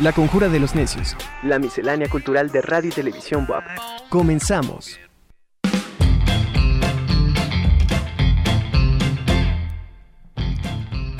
[0.00, 1.16] La Conjura de los Necios.
[1.42, 3.64] La miscelánea cultural de radio y televisión WAP.
[4.08, 4.96] Comenzamos.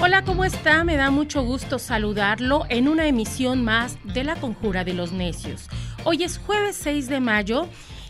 [0.01, 0.85] Hola, ¿cómo está?
[0.85, 5.69] Me da mucho gusto saludarlo en una emisión más de La Conjura de los Necios.
[6.05, 7.69] Hoy es jueves 6 de mayo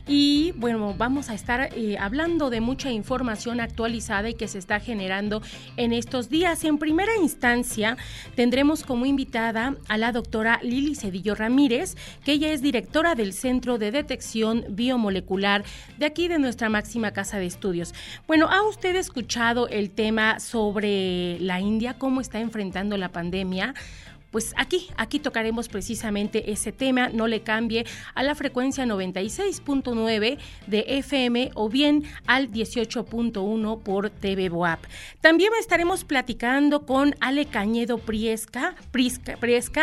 [0.08, 4.80] y bueno, vamos a estar eh, hablando de mucha información actualizada y que se está
[4.80, 5.42] generando
[5.76, 6.64] en estos días.
[6.64, 7.98] En primera instancia,
[8.34, 13.76] tendremos como invitada a la doctora Lili Cedillo Ramírez, que ella es directora del Centro
[13.76, 15.62] de Detección Biomolecular
[15.98, 17.92] de aquí de nuestra máxima casa de estudios.
[18.26, 23.74] Bueno, ¿ha usted escuchado el tema sobre la India, cómo está enfrentando la pandemia?
[24.30, 30.84] Pues aquí, aquí tocaremos precisamente ese tema, no le cambie a la frecuencia 96.9 de
[30.86, 34.80] FM o bien al 18.1 por TV Boap.
[35.20, 38.74] También estaremos platicando con Ale Cañedo Priesca,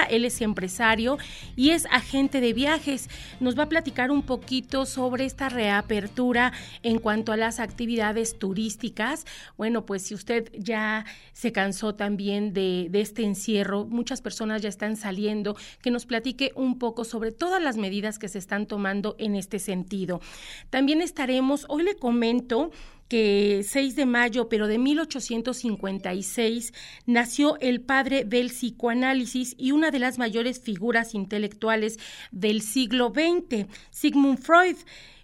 [0.09, 1.17] él es empresario
[1.55, 3.09] y es agente de viajes.
[3.39, 9.25] Nos va a platicar un poquito sobre esta reapertura en cuanto a las actividades turísticas.
[9.57, 14.69] Bueno, pues si usted ya se cansó también de, de este encierro, muchas personas ya
[14.69, 19.15] están saliendo, que nos platique un poco sobre todas las medidas que se están tomando
[19.17, 20.21] en este sentido.
[20.69, 22.71] También estaremos, hoy le comento
[23.07, 26.73] que 6 de mayo, pero de 1856,
[27.05, 31.99] nació el padre del psicoanálisis y una de las mayores figuras intelectuales
[32.31, 34.77] del siglo XX, Sigmund Freud.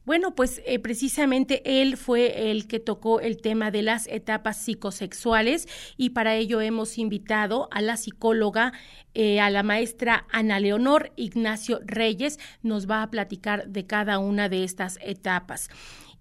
[0.04, 5.68] Bueno, pues eh, precisamente él fue el que tocó el tema de las etapas psicosexuales
[5.96, 8.74] y para ello hemos invitado a la psicóloga,
[9.14, 14.50] eh, a la maestra Ana Leonor Ignacio Reyes, nos va a platicar de cada una
[14.50, 15.70] de estas etapas.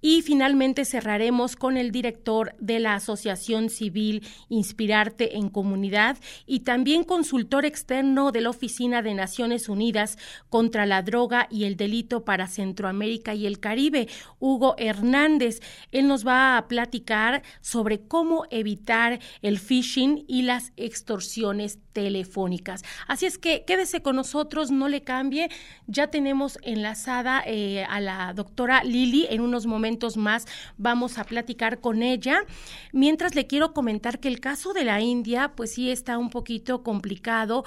[0.01, 7.05] Y finalmente cerraremos con el director de la Asociación Civil Inspirarte en Comunidad y también
[7.05, 12.47] consultor externo de la Oficina de Naciones Unidas contra la Droga y el Delito para
[12.47, 14.09] Centroamérica y el Caribe,
[14.39, 15.61] Hugo Hernández.
[15.93, 22.83] Él nos va a platicar sobre cómo evitar el phishing y las extorsiones telefónicas.
[23.07, 25.51] Así es que quédese con nosotros, no le cambie.
[25.87, 30.47] Ya tenemos enlazada eh, a la doctora Lili en unos momentos más
[30.77, 32.41] vamos a platicar con ella.
[32.93, 36.83] Mientras le quiero comentar que el caso de la India, pues sí está un poquito
[36.83, 37.65] complicado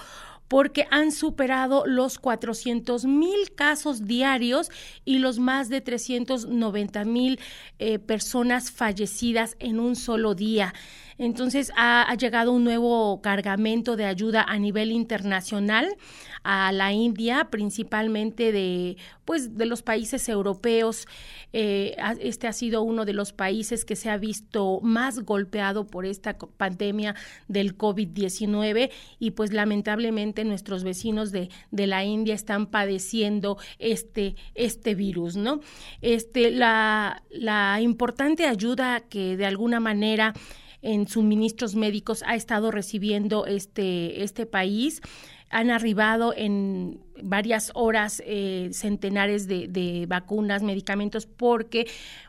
[0.47, 4.69] porque han superado los 400 mil casos diarios
[5.03, 7.39] y los más de 390 mil
[7.79, 10.73] eh, personas fallecidas en un solo día.
[11.17, 15.95] Entonces ha, llegado un nuevo cargamento de ayuda a nivel internacional
[16.43, 21.07] a la India, principalmente de, pues, de los países europeos.
[21.53, 26.05] Eh, este ha sido uno de los países que se ha visto más golpeado por
[26.05, 27.15] esta pandemia
[27.47, 34.95] del COVID-19 y pues lamentablemente nuestros vecinos de, de la India están padeciendo este, este
[34.95, 35.61] virus, ¿no?
[36.01, 40.33] Este, la, la importante ayuda que de alguna manera
[40.83, 45.01] en suministros médicos ha estado recibiendo este, este país.
[45.49, 51.87] Han arribado en varias horas eh, centenares de, de, vacunas, medicamentos, porque,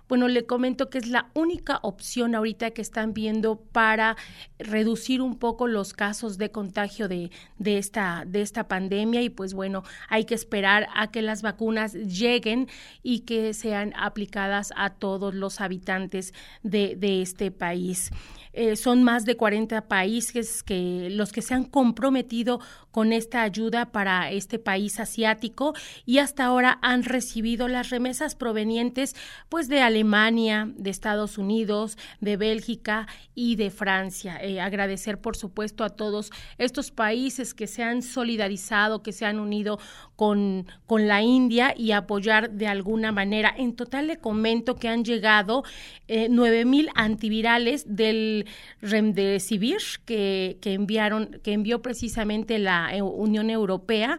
[0.08, 4.16] bueno, le comento que es la única opción ahorita que están viendo para
[4.58, 9.54] reducir un poco los casos de contagio de, de, esta, de esta pandemia y pues
[9.54, 12.68] bueno, hay que esperar a que las vacunas lleguen
[13.02, 18.10] y que sean aplicadas a todos los habitantes de, de este país.
[18.56, 22.60] Eh, son más de 40 países que los que se han comprometido
[22.92, 25.74] con esta ayuda para este país asiático
[26.06, 29.16] y hasta ahora han recibido las remesas provenientes
[29.48, 34.38] pues de Alemania, de Estados Unidos, de Bélgica y de Francia.
[34.40, 39.40] Eh, agradecer por supuesto a todos estos países que se han solidarizado, que se han
[39.40, 39.80] unido
[40.16, 43.54] con, con la India y apoyar de alguna manera.
[43.56, 45.64] En total le comento que han llegado
[46.08, 48.46] eh, nueve mil antivirales del
[48.80, 54.18] Remdesivir que, que enviaron, que envió precisamente la eh, Unión Europea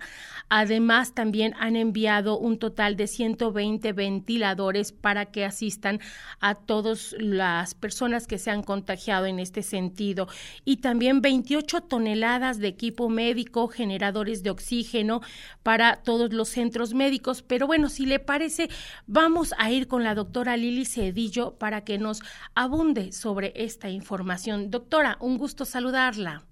[0.49, 5.99] Además, también han enviado un total de 120 ventiladores para que asistan
[6.39, 10.27] a todas las personas que se han contagiado en este sentido.
[10.63, 15.21] Y también 28 toneladas de equipo médico, generadores de oxígeno
[15.63, 17.41] para todos los centros médicos.
[17.41, 18.69] Pero bueno, si le parece,
[19.07, 22.21] vamos a ir con la doctora Lili Cedillo para que nos
[22.55, 24.71] abunde sobre esta información.
[24.71, 26.45] Doctora, un gusto saludarla.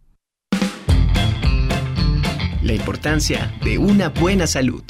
[2.61, 4.83] La importancia de una buena salud.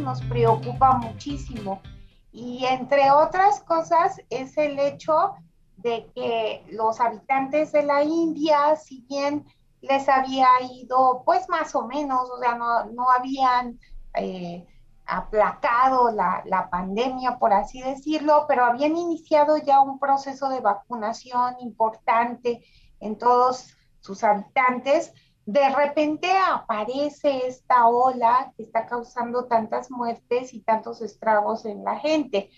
[0.00, 1.80] Nos preocupa muchísimo.
[2.32, 5.34] Y entre otras cosas es el hecho
[5.78, 9.46] de que los habitantes de la India, si bien
[9.80, 13.78] les había ido pues más o menos, o sea, no, no habían
[14.14, 14.66] eh,
[15.06, 21.56] aplacado la, la, pandemia, por así decirlo, pero habían iniciado ya un proceso de vacunación
[21.60, 22.62] importante
[23.00, 25.12] en todos sus habitantes.
[25.52, 31.98] De repente aparece esta ola que está causando tantas muertes y tantos estragos en la
[31.98, 32.50] gente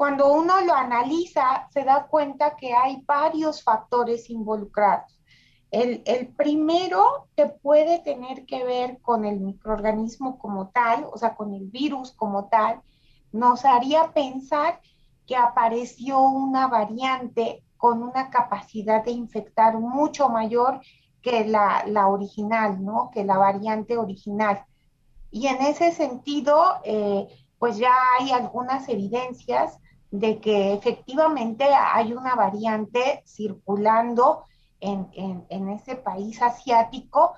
[0.00, 5.20] cuando uno lo analiza, se da cuenta que hay varios factores involucrados.
[5.70, 11.52] El, primero que puede tener que ver con el microorganismo como tal, o sea, con
[11.52, 12.80] el virus como tal,
[13.30, 14.80] nos haría pensar
[15.26, 20.80] que apareció una variante con una capacidad de infectar mucho mayor
[21.22, 23.10] que la, original, ¿no?
[23.12, 24.64] Que la variante original.
[25.30, 27.28] Y en ese sentido, eh,
[27.58, 29.78] pues ya hay algunas evidencias
[30.10, 34.44] de que efectivamente hay una variante circulando
[34.80, 37.34] en, ese país asiático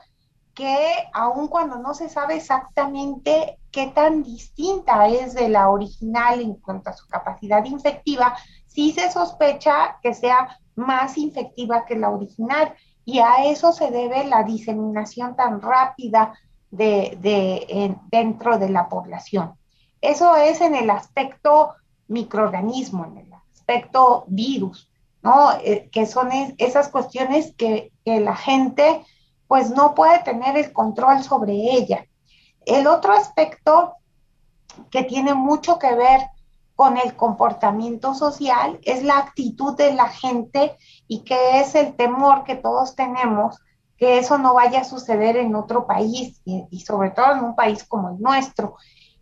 [0.54, 0.76] que
[1.12, 6.90] aun cuando no se sabe exactamente qué tan distinta es de la original en cuanto
[6.90, 8.36] a su capacidad infectiva,
[8.66, 12.74] sí se sospecha que sea más infectiva que la original
[13.04, 16.34] y a eso se debe la diseminación tan rápida
[16.70, 19.54] de, dentro de la población.
[20.00, 21.74] Eso es en el aspecto
[22.08, 24.90] microorganismo, en el aspecto virus,
[25.22, 25.52] ¿no?
[25.62, 29.04] Eh, que son esas cuestiones que, la gente
[29.46, 32.04] pues no puede tener el control sobre ella.
[32.66, 33.94] El otro aspecto
[34.90, 36.20] que tiene mucho que ver
[36.82, 40.76] con el comportamiento social es la actitud de la gente
[41.06, 43.56] y que es el temor que todos tenemos
[43.96, 47.84] que eso no vaya a suceder en otro país y, sobre todo en un país
[47.84, 48.74] como el nuestro.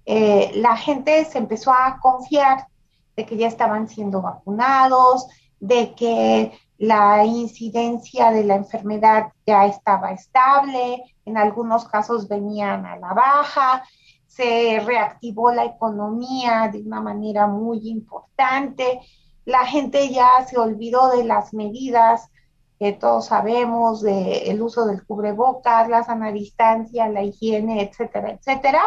[0.06, 2.66] Eh, la gente se empezó a confiar
[3.14, 5.26] de que ya estaban siendo vacunados,
[5.60, 12.96] de que la incidencia de la enfermedad ya estaba estable, en algunos casos venían a
[12.96, 13.84] la baja,
[14.30, 19.00] se reactivó la economía de una manera muy importante,
[19.44, 22.30] la gente ya se olvidó de las medidas
[22.78, 28.80] que todos sabemos, del uso del cubrebocas, la sana distancia, la higiene, etcétera, etcétera,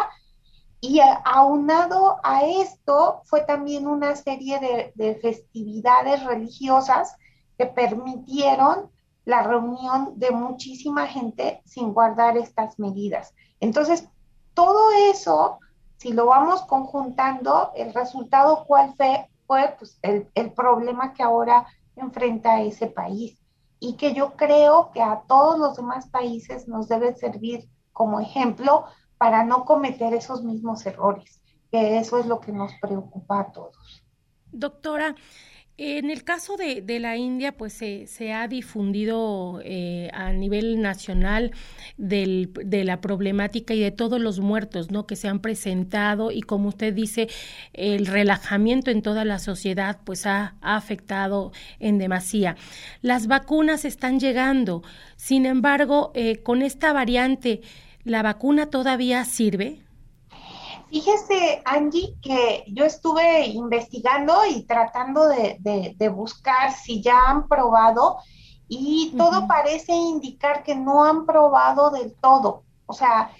[0.80, 7.16] y aunado a esto fue también una serie de, festividades religiosas
[7.58, 8.90] que permitieron
[9.26, 13.34] la reunión de muchísima gente sin guardar estas medidas.
[13.60, 14.08] Entonces,
[14.54, 15.58] todo eso,
[15.96, 21.66] si lo vamos conjuntando, el resultado cuál fue, fue pues, el, el problema que ahora
[21.96, 23.38] enfrenta ese país
[23.80, 28.86] y que yo creo que a todos los demás países nos debe servir como ejemplo
[29.18, 31.40] para no cometer esos mismos errores,
[31.70, 34.04] que eso es lo que nos preocupa a todos.
[34.52, 35.14] Doctora,
[35.76, 41.52] en el caso de, la India, pues se, ha difundido eh, a nivel nacional
[41.96, 45.06] de la problemática y de todos los muertos, ¿no?
[45.06, 47.28] Que se han presentado y como usted dice,
[47.72, 52.56] el relajamiento en toda la sociedad, pues ha, afectado en demasía.
[53.02, 54.82] Las vacunas están llegando,
[55.16, 57.62] sin embargo, eh, con esta variante,
[58.04, 59.83] ¿La vacuna todavía sirve?
[60.94, 68.18] Fíjese, Angie, que yo estuve investigando y tratando de, buscar si ya han probado
[68.68, 72.62] y todo parece indicar que no han probado del todo.
[72.86, 73.32] O sea,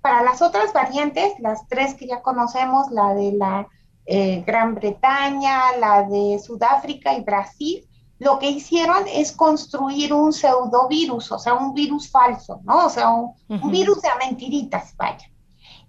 [0.00, 3.66] para las otras variantes, las tres que ya conocemos, la de la
[4.06, 7.88] eh, Gran Bretaña, la de Sudáfrica y Brasil,
[8.20, 12.86] lo que hicieron es construir un pseudovirus, o sea, un virus falso, ¿no?
[12.86, 13.34] O sea, un,
[13.72, 15.31] virus de mentiritas, vaya.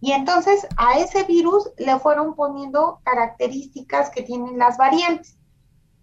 [0.04, 5.38] Y entonces a ese virus le fueron poniendo características que tienen las variantes.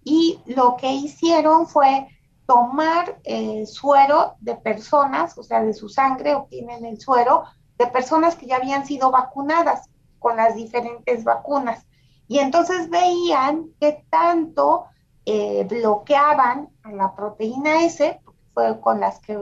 [0.02, 2.08] Y lo que hicieron fue
[2.46, 7.44] tomar el suero de personas, o sea, de su sangre obtienen el suero
[7.76, 11.86] de personas que ya habían sido vacunadas con las diferentes vacunas.
[12.26, 14.86] Y entonces veían qué tanto
[15.26, 18.18] eh, bloqueaban a la proteína S,
[18.54, 19.38] fue con las que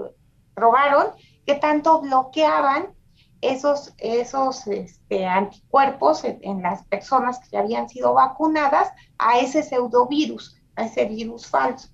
[0.54, 1.12] probaron,
[1.46, 2.97] que tanto bloqueaban
[3.40, 10.85] esos, esos este, anticuerpos en, las personas que habían sido vacunadas a ese pseudovirus, a
[10.85, 11.88] ese virus falso.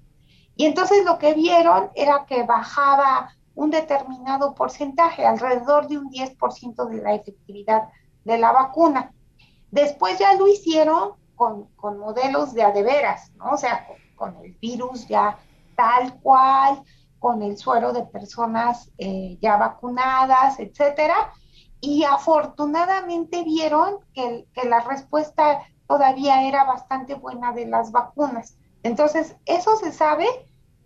[0.57, 6.89] Y entonces lo que vieron era que bajaba un determinado porcentaje, alrededor de un 10%
[6.89, 7.89] de la efectividad
[8.25, 9.13] de la vacuna.
[9.71, 13.51] Después ya lo hicieron con, modelos de adeveras, ¿no?
[13.51, 13.87] O sea,
[14.17, 15.39] con, el virus ya
[15.77, 16.83] tal cual,
[17.25, 21.33] con el suero de personas eh, ya vacunadas, etcétera.
[21.81, 28.59] y afortunadamente vieron que, que la respuesta todavía era bastante buena de las vacunas.
[28.83, 30.26] Entonces, eso se sabe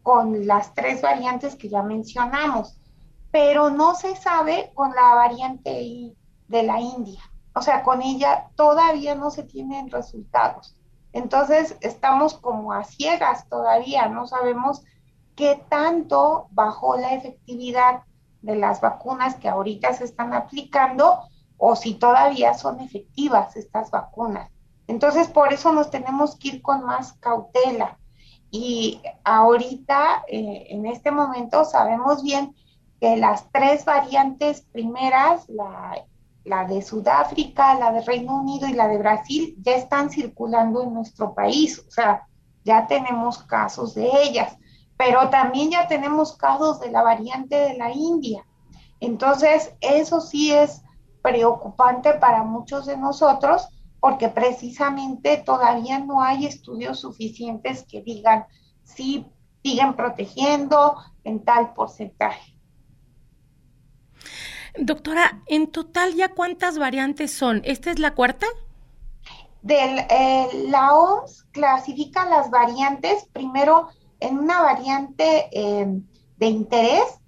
[0.05, 2.79] con las tres variantes que ya mencionamos,
[3.33, 6.15] pero no se sabe con la variante
[6.47, 7.21] de la India.
[7.53, 10.77] O sea, con ella todavía no se tienen resultados.
[11.13, 14.85] Entonces, estamos como a ciegas todavía, no sabemos
[15.39, 18.03] qué tanto bajó la efectividad
[18.43, 21.21] de las vacunas que ahorita se están aplicando
[21.57, 24.51] o si todavía son efectivas estas vacunas.
[24.89, 27.99] Entonces, por eso nos tenemos que ir con más cautela.
[28.51, 32.57] Y ahorita, eh, en este momento, sabemos bien
[33.01, 36.05] que las tres variantes primeras, la,
[36.43, 40.95] la, de Sudáfrica, la de Reino Unido y la de Brasil, ya están circulando en
[40.95, 41.79] nuestro país.
[41.87, 42.27] O sea,
[42.65, 44.57] ya tenemos casos de ellas,
[44.99, 48.45] pero también ya tenemos casos de la variante de la India.
[49.01, 50.83] Entonces, eso sí es
[51.23, 53.69] preocupante para muchos de nosotros
[54.01, 58.47] porque precisamente todavía no hay estudios suficientes que digan
[58.83, 59.25] si
[59.63, 62.57] siguen protegiendo en tal porcentaje.
[64.79, 67.63] Doctora, en total ya cuántas variantes son?
[67.65, 68.47] ¿Esta es la cuarta?
[69.63, 73.89] Del, eh, la OMS clasifica las variantes primero
[74.21, 76.01] en una variante eh,
[76.37, 77.21] de interés,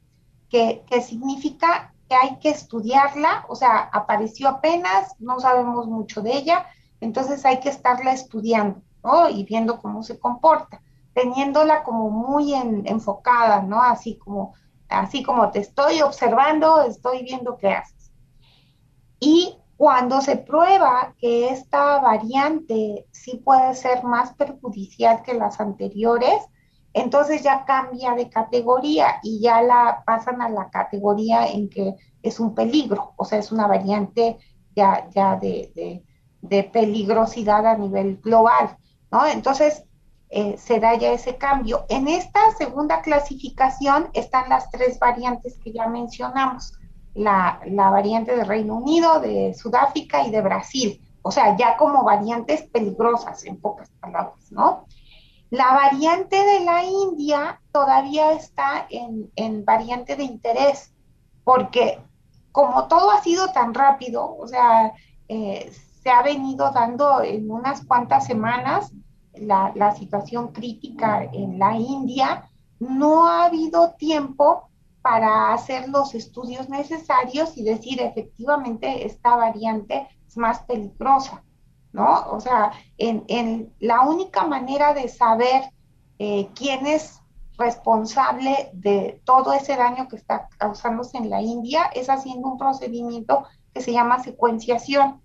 [0.49, 6.37] que, que significa que hay que estudiarla, o sea, apareció apenas, no sabemos mucho de
[6.37, 6.67] ella,
[7.01, 9.29] entonces hay que estarla estudiando, ¿no?
[9.29, 10.83] Y viendo cómo se comporta,
[11.15, 13.81] teniéndola como muy enfocada, ¿no?
[13.81, 14.55] Así como,
[14.89, 18.13] así como te estoy observando, estoy viendo qué haces.
[19.21, 26.43] Y cuando se prueba que esta variante sí puede ser más perjudicial que las anteriores,
[26.93, 32.41] entonces ya cambia de categoría y ya la pasan a la categoría en que es
[32.41, 34.39] un peligro, o sea, es una variante
[34.75, 36.05] ya, ya de,
[36.73, 38.77] peligrosidad a nivel global,
[39.11, 39.27] ¿no?
[39.27, 39.85] Entonces,
[40.31, 41.85] eh, se da ya ese cambio.
[41.89, 46.73] En esta segunda clasificación están las tres variantes que ya mencionamos,
[47.15, 52.05] la, la variante de Reino Unido, de Sudáfrica y de Brasil, o sea, ya como
[52.05, 54.87] variantes peligrosas, en pocas palabras, ¿no?
[55.51, 60.95] La variante de la India todavía está en, variante de interés,
[61.43, 62.01] porque
[62.53, 64.93] como todo ha sido tan rápido, o sea,
[65.29, 68.93] eh, se ha venido dando en unas cuantas semanas
[69.35, 74.71] la, la, situación crítica en la India, no ha habido tiempo
[75.03, 81.43] para hacer los estudios necesarios y decir efectivamente esta variante es más peligrosa.
[81.93, 82.27] ¿No?
[82.31, 85.63] O sea, en, la única manera de saber
[86.19, 87.21] eh, quién es
[87.59, 93.45] responsable de todo ese daño que está causándose en la India es haciendo un procedimiento
[93.75, 95.21] que se llama secuenciación.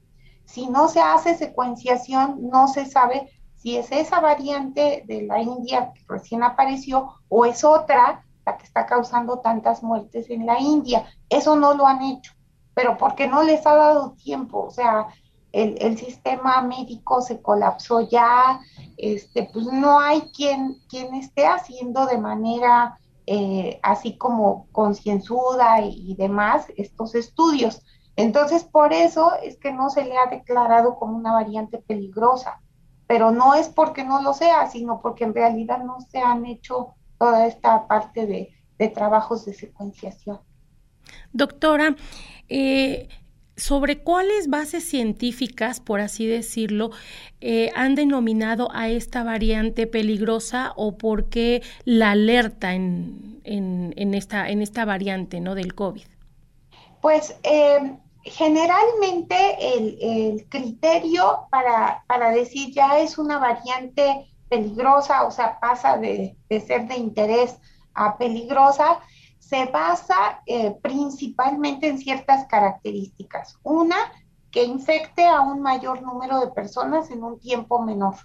[0.45, 5.91] Si no se hace secuenciación, no se sabe si es esa variante de la India
[5.93, 11.05] que recién apareció o es otra la que está causando tantas muertes en la India.
[11.29, 12.33] Eso no lo han hecho,
[12.75, 14.65] pero porque no les ha dado tiempo.
[14.65, 15.07] O sea,
[15.55, 18.59] el, sistema médico se colapsó ya,
[18.97, 26.13] este, pues no hay quien, quien esté haciendo de manera eh, así como concienzuda y,
[26.15, 27.81] demás estos estudios.
[28.17, 32.61] Entonces, por eso es que no se le ha declarado como una variante peligrosa,
[33.07, 36.95] pero no es porque no lo sea, sino porque en realidad no se han hecho
[37.17, 40.39] toda esta parte de, de trabajos de secuenciación.
[41.31, 41.95] Doctora,
[42.49, 43.07] eh,
[43.57, 46.91] sobre cuáles bases científicas, por así decirlo,
[47.41, 53.41] eh, han denominado a esta variante peligrosa o por qué la alerta en,
[54.13, 55.55] esta, en esta variante ¿no?
[55.55, 56.05] del COVID?
[57.01, 65.59] Pues eh, generalmente el, criterio para, para, decir ya es una variante peligrosa, o sea,
[65.59, 67.57] pasa de, de ser de interés
[67.93, 68.99] a peligrosa,
[69.47, 73.59] se basa eh, principalmente en ciertas características.
[73.61, 73.95] Una,
[74.49, 78.15] que infecte a un mayor número de personas en un tiempo menor,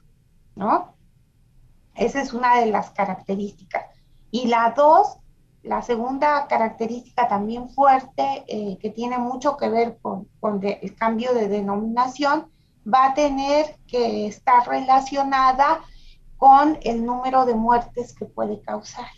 [0.55, 0.95] ¿no?
[1.95, 3.85] Esa es una de las características.
[4.31, 5.19] Y la dos,
[5.63, 11.35] la segunda característica también fuerte, eh, que tiene mucho que ver con, con el cambio
[11.35, 12.51] de denominación,
[12.87, 15.81] va a tener que estar relacionada
[16.39, 19.11] con el número de muertes que puede causar.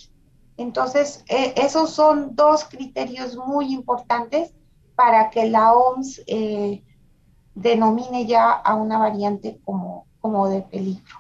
[0.57, 4.53] Entonces, eh, esos son dos criterios muy importantes
[4.95, 6.83] para que la OMS eh,
[7.55, 11.17] denomine ya a una variante como, como de peligro.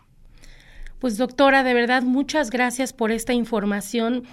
[0.98, 4.24] Pues doctora, de verdad, muchas gracias por esta información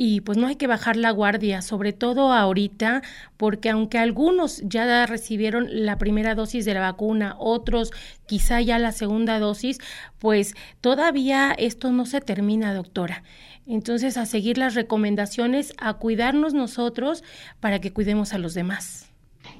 [0.00, 3.02] y pues no hay que bajar la guardia, sobre todo ahorita,
[3.36, 7.90] porque aunque algunos ya recibieron la primera dosis de la vacuna, otros
[8.26, 9.78] quizá ya la segunda dosis,
[10.20, 13.24] pues todavía esto no se termina, doctora.
[13.68, 17.22] Entonces, a seguir las recomendaciones, a cuidarnos nosotros
[17.60, 19.10] para que cuidemos a los demás.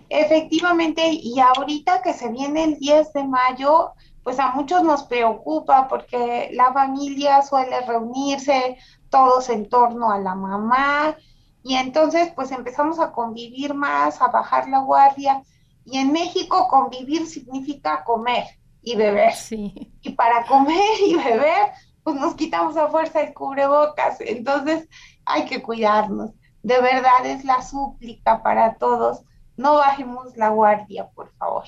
[0.08, 3.92] Efectivamente, y ahorita que se viene el 10 de mayo,
[4.24, 8.78] pues a muchos nos preocupa porque la familia suele reunirse
[9.10, 11.16] todos en torno a la mamá
[11.62, 15.42] y entonces pues empezamos a convivir más, a bajar la guardia
[15.84, 18.44] y en México convivir significa comer
[18.82, 19.32] y beber.
[19.32, 19.92] Sí.
[20.02, 21.72] Y para comer y beber
[22.08, 24.88] pues nos quitamos a fuerza el cubrebocas, entonces
[25.26, 26.30] hay que cuidarnos.
[26.62, 29.22] De verdad es la súplica para todos,
[29.58, 31.64] no bajemos la guardia, por favor.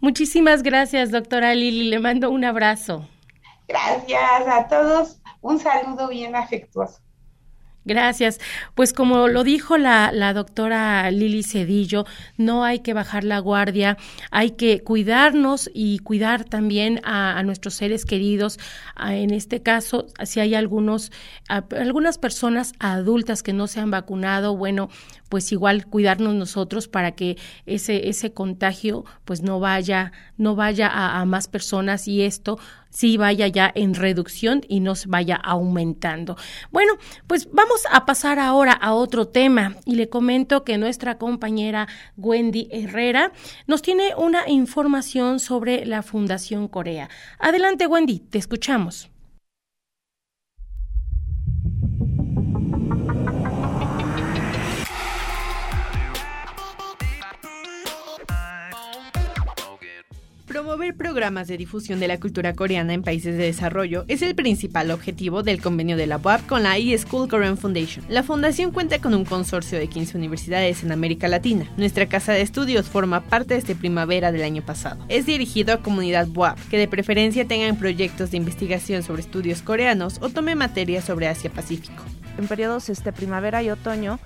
[0.00, 1.88] Muchísimas gracias, doctora Lili.
[1.88, 3.06] Le mando un abrazo.
[3.68, 5.20] Gracias a todos.
[5.40, 7.00] Un saludo bien afectuoso.
[7.86, 8.40] Gracias.
[8.74, 12.04] Pues como lo dijo la, la, doctora Lili Cedillo,
[12.36, 13.96] no hay que bajar la guardia,
[14.32, 18.58] hay que cuidarnos y cuidar también a, nuestros seres queridos.
[19.08, 21.12] en este caso, si hay algunos,
[21.48, 24.88] algunas personas adultas que no se han vacunado, bueno,
[25.28, 31.24] pues igual cuidarnos nosotros para que ese, ese contagio pues no vaya, no vaya a
[31.24, 32.58] más personas y esto
[32.96, 36.36] sí vaya ya en reducción y no se vaya aumentando.
[36.70, 36.94] Bueno,
[37.26, 42.68] pues vamos a pasar ahora a otro tema y le comento que nuestra compañera Wendy
[42.70, 43.32] Herrera
[43.66, 47.10] nos tiene una información sobre la Fundación Corea.
[47.38, 49.10] Adelante Wendy, te escuchamos.
[60.66, 64.90] Promover programas de difusión de la cultura coreana en países de desarrollo es el principal
[64.90, 68.04] objetivo del convenio de la UAP con la eSchool Korean Foundation.
[68.08, 71.70] La fundación cuenta con un consorcio de 15 universidades en América Latina.
[71.76, 75.04] Nuestra casa de estudios forma parte de este primavera del año pasado.
[75.08, 80.18] Es dirigido a comunidad WAP, que de preferencia tengan proyectos de investigación sobre estudios coreanos
[80.20, 82.02] o tome materias sobre Asia-Pacífico.
[82.38, 84.18] En periodos este, primavera y otoño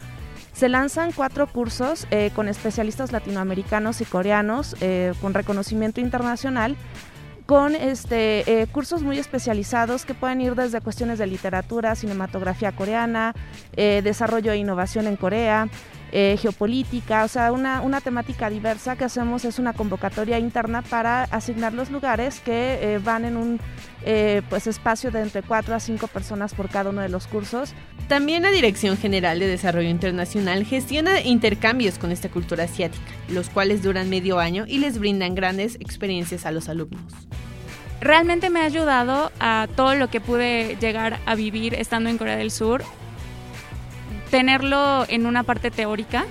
[0.61, 6.77] se lanzan cuatro cursos eh, con especialistas latinoamericanos y coreanos eh, con reconocimiento internacional
[7.47, 13.35] con este, eh, cursos muy especializados que pueden ir desde cuestiones de literatura, cinematografía coreana,
[13.75, 15.69] desarrollo e innovación en Corea,
[16.13, 21.25] eh, geopolítica, o sea, una, una, temática diversa que hacemos es una convocatoria interna para
[21.25, 23.61] asignar los lugares que eh, van en un
[24.05, 27.75] eh, pues espacio de entre 4 a 5 personas por cada uno de los cursos.
[28.09, 33.83] También la Dirección General de Desarrollo Internacional gestiona intercambios con esta cultura asiática, los cuales
[33.83, 37.29] duran medio año y les brindan grandes experiencias a los alumnos
[38.01, 42.37] realmente me ha ayudado a todo lo que pude llegar a vivir estando en Corea
[42.37, 42.83] del Sur
[44.31, 46.25] tenerlo en una parte teórica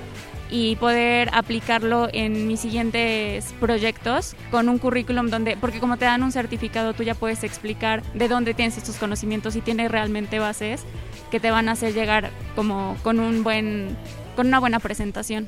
[0.52, 6.24] y poder aplicarlo en mis siguientes proyectos con un currículum donde, porque como te dan
[6.24, 10.84] un certificado, tú ya puedes explicar de dónde tienes estos conocimientos y tienes realmente bases
[11.30, 13.96] que te van a hacer llegar como con un buen,
[14.36, 15.48] con una buena presentación.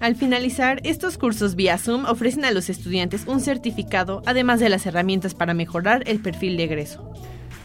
[0.00, 4.84] Al finalizar, estos cursos vía Zoom ofrecen a los estudiantes un certificado, además de las
[4.84, 7.12] herramientas para mejorar el perfil de egreso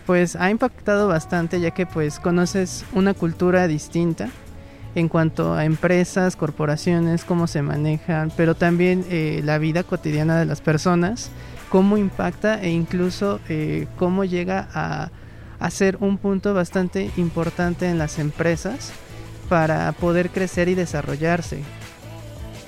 [0.10, 4.30] pues ha impactado bastante ya que pues conoces una cultura distinta
[4.96, 10.48] en cuanto a empresas, corporaciones, cómo se manejan, pero también eh, la vida cotidiana de
[10.48, 11.30] las personas,
[11.70, 15.12] cómo impacta e incluso eh, cómo llega a,
[15.70, 18.92] ser un punto bastante importante en las empresas
[19.48, 21.62] para poder crecer y desarrollarse.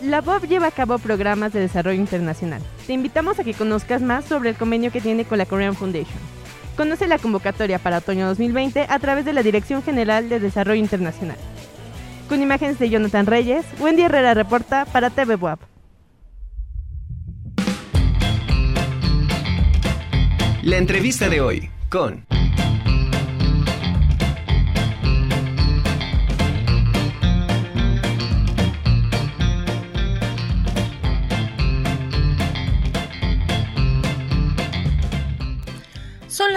[0.04, 2.62] La BOB lleva a cabo programas de desarrollo internacional.
[2.86, 6.41] Te invitamos a que conozcas más sobre el convenio que tiene con la Korean Foundation.
[6.82, 11.38] Conoce la convocatoria para otoño 2020 a través de la Dirección General de Desarrollo Internacional.
[12.28, 15.60] Con imágenes de Jonathan Reyes, Wendy Herrera reporta para TV WAP.
[20.64, 22.31] La entrevista de hoy con...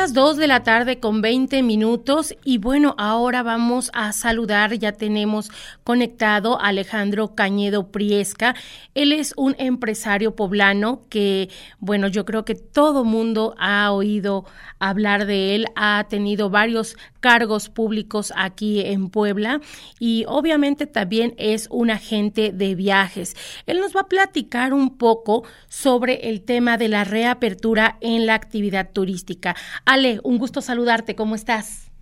[0.05, 4.93] las 2 de la tarde con 20 minutos y bueno, ahora vamos a saludar, ya
[4.93, 5.51] tenemos
[5.83, 8.55] conectado a Alejandro Cañedo Priesca.
[8.95, 14.45] Él es un empresario poblano que, bueno, yo creo que todo mundo ha oído
[14.79, 19.63] hablar de él, ha tenido varios cargos públicos aquí en Puebla
[19.99, 23.35] y obviamente también es un agente de viajes.
[23.65, 28.35] Él nos va a platicar un poco sobre el tema de la reapertura en la
[28.35, 29.57] actividad turística.
[29.95, 31.93] Ale, un gusto saludarte, ¿cómo estás?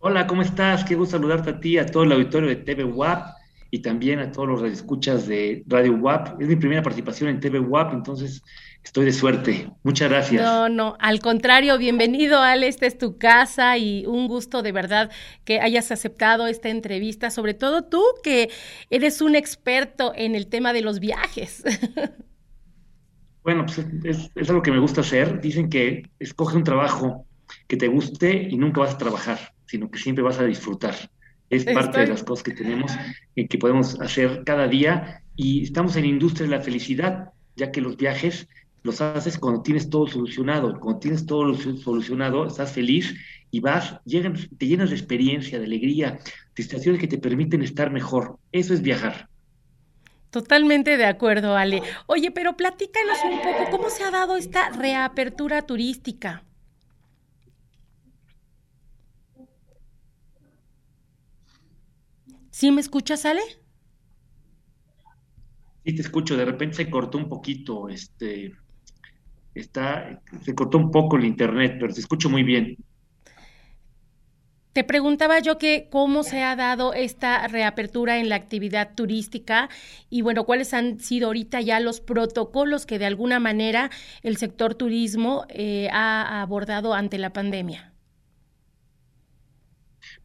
[0.00, 0.84] Hola, ¿cómo estás?
[0.84, 3.34] Qué gusto saludarte a ti, a todo el auditorio de TV WAP
[3.70, 6.38] y también a todos los escuchas de Radio WAP.
[6.38, 8.42] Es mi primera participación en TV WAP, entonces
[8.84, 9.70] estoy de suerte.
[9.82, 10.42] Muchas gracias.
[10.42, 15.10] No, no, al contrario, bienvenido, Ale, esta es tu casa y un gusto de verdad
[15.46, 18.50] que hayas aceptado esta entrevista, sobre todo tú que
[18.90, 21.64] eres un experto en el tema de los viajes.
[23.46, 25.40] Bueno, pues es, es algo que me gusta hacer.
[25.40, 27.26] Dicen que escoge un trabajo
[27.68, 30.96] que te guste y nunca vas a trabajar, sino que siempre vas a disfrutar.
[31.48, 32.90] Es parte de las cosas que tenemos
[33.36, 37.70] y que podemos hacer cada día y estamos en la industria de la felicidad, ya
[37.70, 38.48] que los viajes
[38.82, 40.80] los haces cuando tienes todo solucionado.
[40.80, 43.14] Cuando tienes todo solucionado, estás feliz
[43.52, 46.18] y vas, llegan, te llenas de experiencia, de alegría,
[46.56, 48.40] de estaciones que te permiten estar mejor.
[48.50, 49.28] Eso es viajar.
[50.36, 51.82] Totalmente de acuerdo, Ale.
[52.04, 56.44] Oye, pero platícanos un poco cómo se ha dado esta reapertura turística.
[62.50, 63.40] ¿Sí me escuchas, Ale?
[65.86, 66.36] Sí, te escucho.
[66.36, 68.52] De repente se cortó un poquito, este,
[69.54, 72.76] está, se cortó un poco el internet, pero te escucho muy bien.
[74.76, 79.70] Te preguntaba yo que cómo se ha dado esta reapertura en la actividad turística
[80.10, 83.90] y bueno, cuáles han sido ahorita ya los protocolos que de alguna manera
[84.22, 87.95] el sector turismo eh, ha abordado ante la pandemia.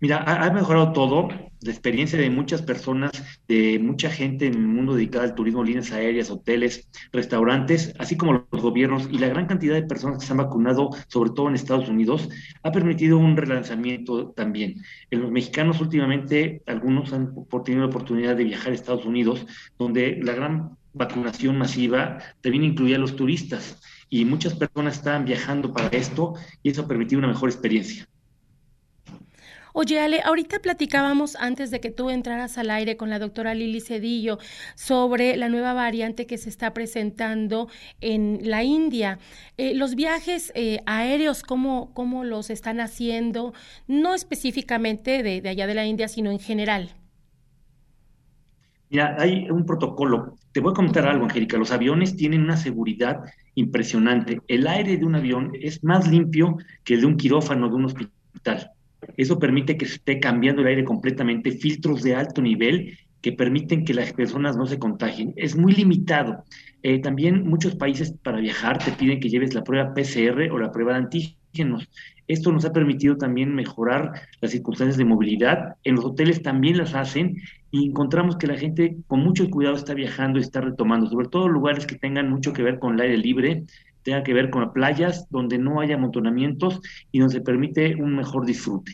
[0.01, 1.27] Mira, ha, mejorado todo,
[1.61, 3.11] la experiencia de muchas personas,
[3.47, 8.47] de mucha gente en el mundo dedicado al turismo, líneas aéreas, hoteles, restaurantes, así como
[8.51, 11.53] los gobiernos y la gran cantidad de personas que se han vacunado, sobre todo en
[11.53, 12.29] Estados Unidos,
[12.63, 14.81] ha permitido un relanzamiento también.
[15.11, 19.45] En los mexicanos últimamente, algunos han tenido la oportunidad de viajar a Estados Unidos,
[19.77, 25.71] donde la gran vacunación masiva también incluía a los turistas y muchas personas estaban viajando
[25.71, 26.33] para esto
[26.63, 28.07] y eso ha permitido una mejor experiencia.
[29.73, 33.79] Oye, Ale, ahorita platicábamos antes de que tú entraras al aire con la doctora Lili
[33.79, 34.37] Cedillo
[34.75, 37.69] sobre la nueva variante que se está presentando
[38.01, 39.19] en la India.
[39.57, 43.53] Eh, los viajes eh, aéreos, ¿cómo, ¿cómo, los están haciendo?
[43.87, 46.95] No específicamente de, de allá de la India, sino en general.
[48.89, 50.35] Mira, hay un protocolo.
[50.51, 51.57] Te voy a comentar algo, Angélica.
[51.57, 53.21] Los aviones tienen una seguridad
[53.55, 54.41] impresionante.
[54.49, 57.85] El aire de un avión es más limpio que el de un quirófano de un
[57.85, 58.71] hospital.
[59.17, 63.85] Eso permite que se esté cambiando el aire completamente, filtros de alto nivel que permiten
[63.85, 65.33] que las personas no se contagien.
[65.35, 66.43] Es muy limitado.
[66.83, 70.71] Eh, también muchos países para viajar te piden que lleves la prueba PCR o la
[70.71, 71.87] prueba de antígenos.
[72.27, 75.75] Esto nos ha permitido también mejorar las circunstancias de movilidad.
[75.83, 77.35] En los hoteles también las hacen
[77.71, 81.47] y encontramos que la gente con mucho cuidado está viajando y está retomando, sobre todo
[81.47, 83.63] lugares que tengan mucho que ver con el aire libre,
[84.03, 88.45] tenga que ver con playas donde no haya amontonamientos y donde se permite un mejor
[88.45, 88.93] disfrute.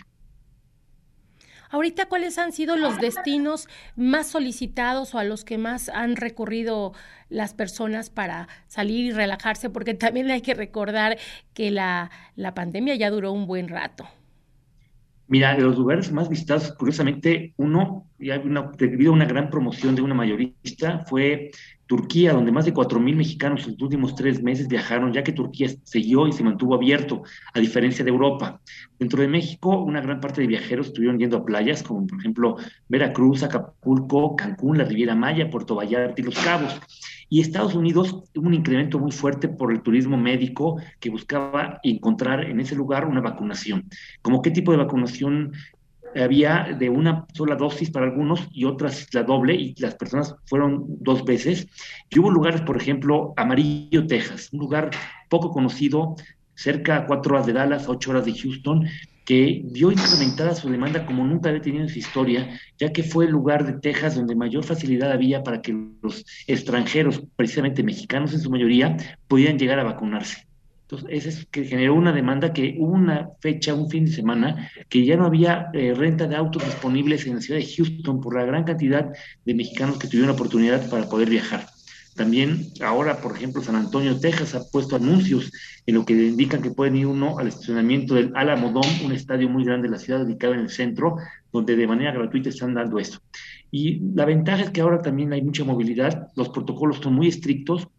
[1.69, 6.93] Ahorita, ¿cuáles han sido los destinos más solicitados o a los que más han recurrido
[7.29, 9.69] las personas para salir y relajarse?
[9.69, 11.17] Porque también hay que recordar
[11.53, 14.07] que la, la pandemia ya duró un buen rato.
[15.27, 19.93] Mira, de los lugares más visitados, curiosamente, uno, y una, debido a una gran promoción
[19.93, 21.51] de una mayorista, fue
[21.87, 25.69] Turquía, donde más de 4.000 mexicanos en los últimos tres meses viajaron, ya que Turquía
[25.83, 27.23] siguió y se mantuvo abierto,
[27.53, 28.61] a diferencia de Europa.
[28.99, 32.57] Dentro de México, una gran parte de viajeros estuvieron yendo a playas, como por ejemplo
[32.89, 36.79] Veracruz, Acapulco, Cancún, la Riviera Maya, Puerto Vallarta y Los Cabos.
[37.29, 42.45] Y Estados Unidos tuvo un incremento muy fuerte por el turismo médico que buscaba encontrar
[42.45, 43.89] en ese lugar una vacunación.
[44.21, 45.51] ¿Como qué tipo de vacunación
[46.15, 50.85] había de una sola dosis para algunos y otras la doble, y las personas fueron
[50.99, 51.67] dos veces.
[52.09, 54.91] Y hubo lugares, por ejemplo, Amarillo, Texas, un lugar
[55.29, 56.15] poco conocido,
[56.55, 58.87] cerca a cuatro horas de Dallas, ocho horas de Houston,
[59.25, 63.25] que vio incrementada su demanda como nunca había tenido en su historia, ya que fue
[63.25, 68.39] el lugar de Texas donde mayor facilidad había para que los extranjeros, precisamente mexicanos en
[68.39, 68.95] su mayoría,
[69.27, 70.46] pudieran llegar a vacunarse.
[70.89, 74.71] Entonces, eso es que generó una demanda que hubo una fecha, un fin de semana,
[74.87, 78.35] que ya no había eh, renta de autos disponibles en la ciudad de Houston por
[78.35, 79.11] la gran cantidad
[79.43, 81.67] de mexicanos que tuvieron la oportunidad para poder viajar.
[82.15, 85.51] También ahora, por ejemplo, San Antonio, Texas, ha puesto anuncios
[85.85, 89.49] en lo que indican que pueden ir uno al estacionamiento del Alamo Dome, un estadio
[89.49, 91.17] muy grande de la ciudad, ubicado en el centro,
[91.51, 93.19] donde de manera gratuita están dando esto.
[93.71, 97.89] Y la ventaja es que ahora también hay mucha movilidad, los protocolos son muy estrictos,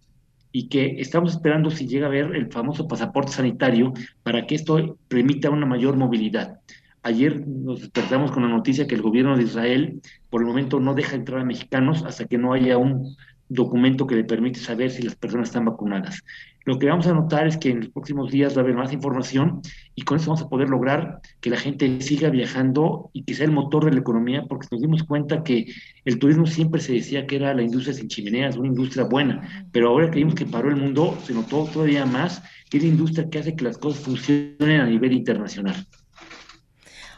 [0.58, 3.92] y que estamos esperando si llega a haber el famoso pasaporte sanitario
[4.24, 6.58] para que esto permita una mayor movilidad.
[7.04, 10.94] Ayer nos despertamos con la noticia que el gobierno de Israel por el momento no
[10.94, 13.16] deja entrar a mexicanos hasta que no haya un
[13.48, 16.22] documento que le permite saber si las personas están vacunadas.
[16.64, 18.92] Lo que vamos a notar es que en los próximos días va a haber más
[18.92, 19.62] información
[19.94, 23.46] y con eso vamos a poder lograr que la gente siga viajando y que sea
[23.46, 25.72] el motor de la economía, porque nos dimos cuenta que
[26.04, 29.88] el turismo siempre se decía que era la industria sin chimeneas, una industria buena, pero
[29.88, 33.38] ahora que que paró el mundo, se notó todavía más que es la industria que
[33.38, 35.86] hace que las cosas funcionen a nivel internacional.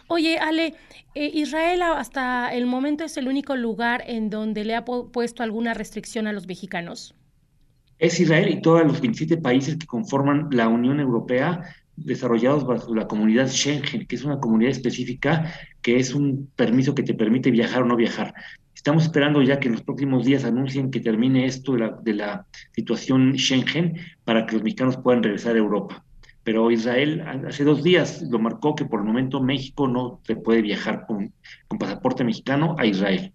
[0.07, 0.75] Oye, Ale,
[1.15, 5.75] eh, Israel hasta el momento es el único lugar en donde le ha puesto alguna
[5.75, 7.15] restricción a los mexicanos.
[7.99, 11.63] Es Israel y todos los 27 países que conforman la Unión Europea
[11.97, 17.03] desarrollados bajo la comunidad Schengen, que es una comunidad específica que es un permiso que
[17.03, 18.33] te permite viajar o no viajar.
[18.75, 22.15] Estamos esperando ya que en los próximos días anuncien que termine esto de la, de
[22.15, 26.05] la situación Schengen para que los mexicanos puedan regresar a Europa
[26.51, 30.63] pero Israel hace dos días lo marcó que por el momento México no se puede
[30.63, 31.33] viajar con,
[31.79, 33.33] pasaporte mexicano a Israel.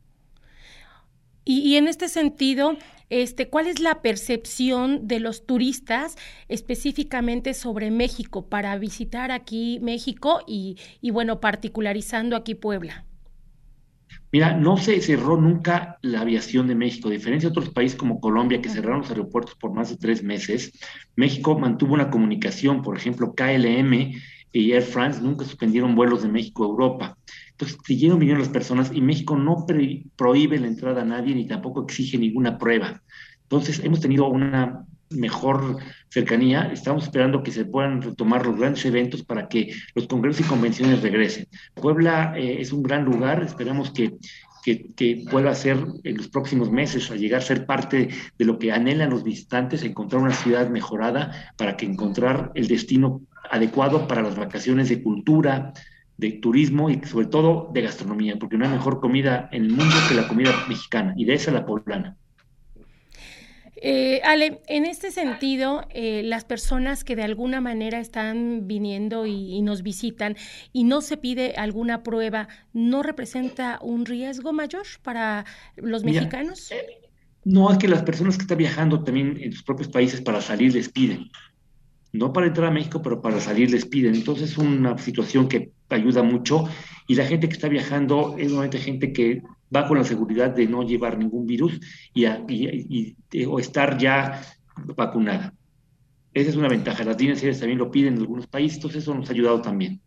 [1.46, 2.76] Y, en este sentido,
[3.10, 6.18] este, ¿cuál es la percepción de los turistas
[6.50, 13.06] específicamente sobre México para visitar aquí México y, y bueno, particularizando aquí Puebla?
[14.36, 18.20] Mira, no se cerró nunca la aviación de México, a diferencia de otros países como
[18.20, 20.78] Colombia, que cerraron los aeropuertos por más de tres meses.
[21.16, 24.12] México mantuvo una comunicación, por ejemplo, KLM
[24.52, 27.18] y Air France nunca suspendieron vuelos de México a Europa.
[27.52, 29.66] Entonces, siguieron viniendo las personas y México no
[30.18, 33.02] prohíbe la entrada a nadie ni tampoco exige ninguna prueba.
[33.44, 35.78] Entonces, hemos tenido una mejor
[36.10, 36.72] cercanía.
[36.72, 41.02] Estamos esperando que se puedan retomar los grandes eventos para que los congresos y convenciones
[41.02, 41.48] regresen.
[41.74, 44.16] Puebla eh, es un gran lugar, esperamos que,
[44.64, 48.72] que, pueda ser en los próximos meses, a llegar a ser parte de lo que
[48.72, 54.36] anhelan los visitantes, encontrar una ciudad mejorada para que encontrar el destino adecuado para las
[54.36, 55.74] vacaciones de cultura,
[56.18, 59.96] de turismo y sobre todo de gastronomía, porque no hay mejor comida en el mundo
[60.08, 62.16] que la comida mexicana, y de esa la poblana.
[63.78, 69.62] Eh, Ale, en este sentido, eh, las personas que de alguna manera están viniendo y,
[69.62, 70.38] nos visitan
[70.72, 76.72] y no se pide alguna prueba, ¿no representa un riesgo mayor para los mexicanos?
[77.44, 80.74] No, es que las personas que están viajando también en sus propios países para salir
[80.74, 81.30] les piden.
[82.14, 84.16] No para entrar a México, pero para salir les piden.
[84.16, 86.66] Entonces es una situación que ayuda mucho
[87.08, 89.42] y la gente que está viajando es normalmente gente que
[89.76, 91.80] va con la seguridad de no llevar ningún virus
[92.14, 92.26] y,
[93.46, 94.42] o estar ya
[94.96, 95.54] vacunada.
[96.34, 97.04] Esa es una ventaja.
[97.04, 100.02] Las aéreas también lo piden en algunos países, entonces eso nos ha ayudado también.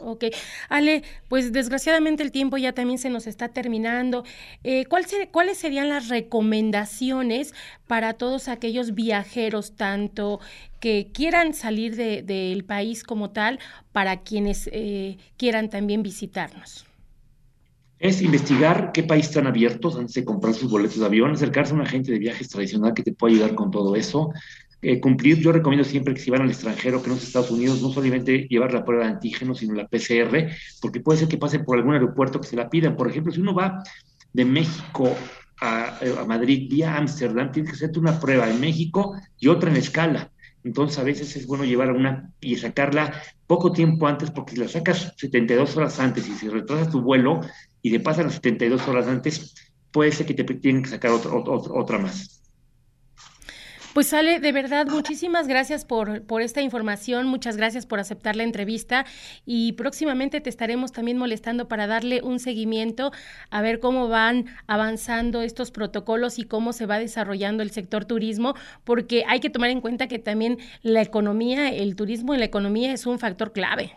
[0.00, 0.24] Ok.
[0.68, 4.24] Ale, pues desgraciadamente el tiempo ya también se nos está terminando.
[4.64, 7.54] Eh, ¿Cuáles serían las recomendaciones
[7.86, 10.40] para todos aquellos viajeros, tanto
[10.80, 13.58] que quieran salir del país como tal,
[13.92, 16.86] para quienes eh, quieran también visitarnos?
[17.98, 21.76] Es investigar qué país están abiertos antes de comprar sus boletos de avión, acercarse a
[21.76, 24.30] un agente de viajes tradicional que te pueda ayudar con todo eso.
[24.82, 27.80] Eh, cumplir, yo recomiendo siempre que si van al extranjero, que no es Estados Unidos,
[27.80, 31.64] no solamente llevar la prueba de antígeno, sino la PCR, porque puede ser que pasen
[31.64, 32.96] por algún aeropuerto que se la pidan.
[32.96, 33.82] Por ejemplo, si uno va
[34.32, 35.16] de México
[35.60, 39.76] a, a Madrid vía Ámsterdam, tiene que hacerte una prueba en México y otra en
[39.76, 40.30] escala.
[40.66, 44.66] Entonces a veces es bueno llevar una y sacarla poco tiempo antes, porque si la
[44.66, 47.40] sacas 72 horas antes y si retrasas tu vuelo,
[47.82, 49.54] y te pasan las 72 horas antes,
[49.92, 52.35] puede ser que te tienen que sacar otra, otra, más.
[53.96, 58.42] Pues sale, de verdad, muchísimas gracias por, por esta información, muchas gracias por aceptar la
[58.42, 59.06] entrevista
[59.46, 63.10] y próximamente te estaremos también molestando para darle un seguimiento
[63.48, 68.54] a ver cómo van avanzando estos protocolos y cómo se va desarrollando el sector turismo,
[68.84, 72.92] porque hay que tomar en cuenta que también la economía, el turismo en la economía
[72.92, 73.94] es un factor clave.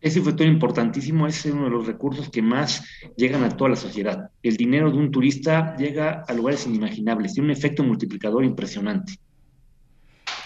[0.00, 2.84] Ese factor importantísimo es uno de los recursos que más
[3.16, 4.30] llegan a toda la sociedad.
[4.42, 9.14] El dinero de un turista llega a lugares inimaginables, tiene un efecto multiplicador impresionante.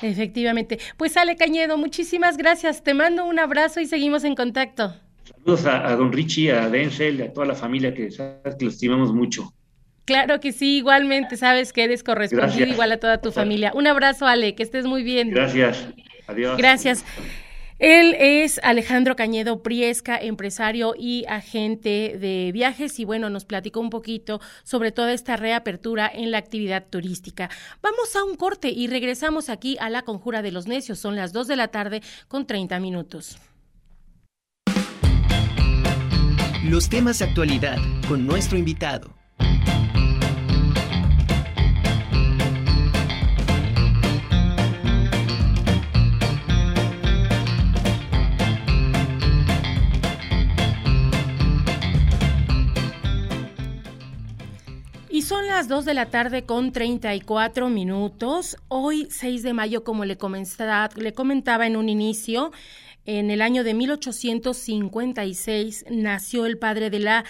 [0.00, 0.78] Efectivamente.
[0.96, 2.82] Pues Ale Cañedo, muchísimas gracias.
[2.82, 4.94] Te mando un abrazo y seguimos en contacto.
[5.24, 9.12] Saludos a, don Richie, a Denzel, a toda la familia que sabes que los estimamos
[9.12, 9.52] mucho.
[10.04, 13.70] Claro que sí, igualmente, sabes que eres correspondido igual a toda tu familia.
[13.74, 15.30] Un abrazo, Ale, que estés muy bien.
[15.30, 15.86] Gracias.
[16.26, 16.56] Adiós.
[16.56, 17.04] Gracias.
[17.82, 23.90] Él es Alejandro Cañedo Priesca, empresario y agente de viajes y bueno, nos platicó un
[23.90, 27.50] poquito sobre toda esta reapertura en la actividad turística.
[27.82, 31.00] Vamos a un corte y regresamos aquí a la Conjura de los Necios.
[31.00, 33.36] Son las 2 de la tarde con 30 minutos.
[36.64, 39.21] Los temas de actualidad con nuestro invitado.
[55.62, 58.56] Las 2 de la tarde con 34 minutos.
[58.66, 62.50] Hoy, 6 de mayo, como le comentaba, le comentaba en un inicio,
[63.06, 67.24] en el año de 1856 nació el padre de la,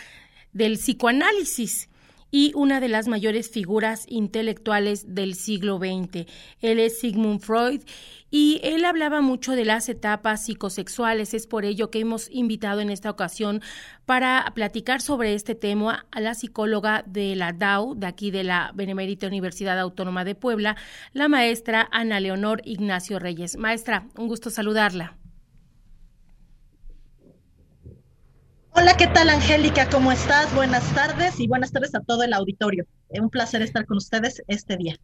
[0.55, 1.91] del psicoanálisis
[2.31, 6.25] y una de las mayores figuras intelectuales del siglo XX.
[6.63, 7.83] Él es Sigmund Freud
[8.35, 11.35] y él hablaba mucho de las etapas psicosexuales.
[11.35, 13.61] Es por ello que hemos invitado en esta ocasión
[14.07, 18.73] para platicar sobre este tema a la psicóloga de la DAO, de aquí de la
[18.75, 20.77] Benemérita Universidad Autónoma de Puebla,
[21.13, 23.59] la maestra Ana Leonor Ignacio Reyes.
[23.59, 25.19] Maestra, un gusto saludarla.
[28.71, 29.91] Hola, ¿qué tal Angélica?
[29.91, 30.55] ¿Cómo estás?
[30.55, 32.87] Buenas tardes y buenas tardes a todo el auditorio.
[33.11, 34.97] Un placer estar con ustedes este día.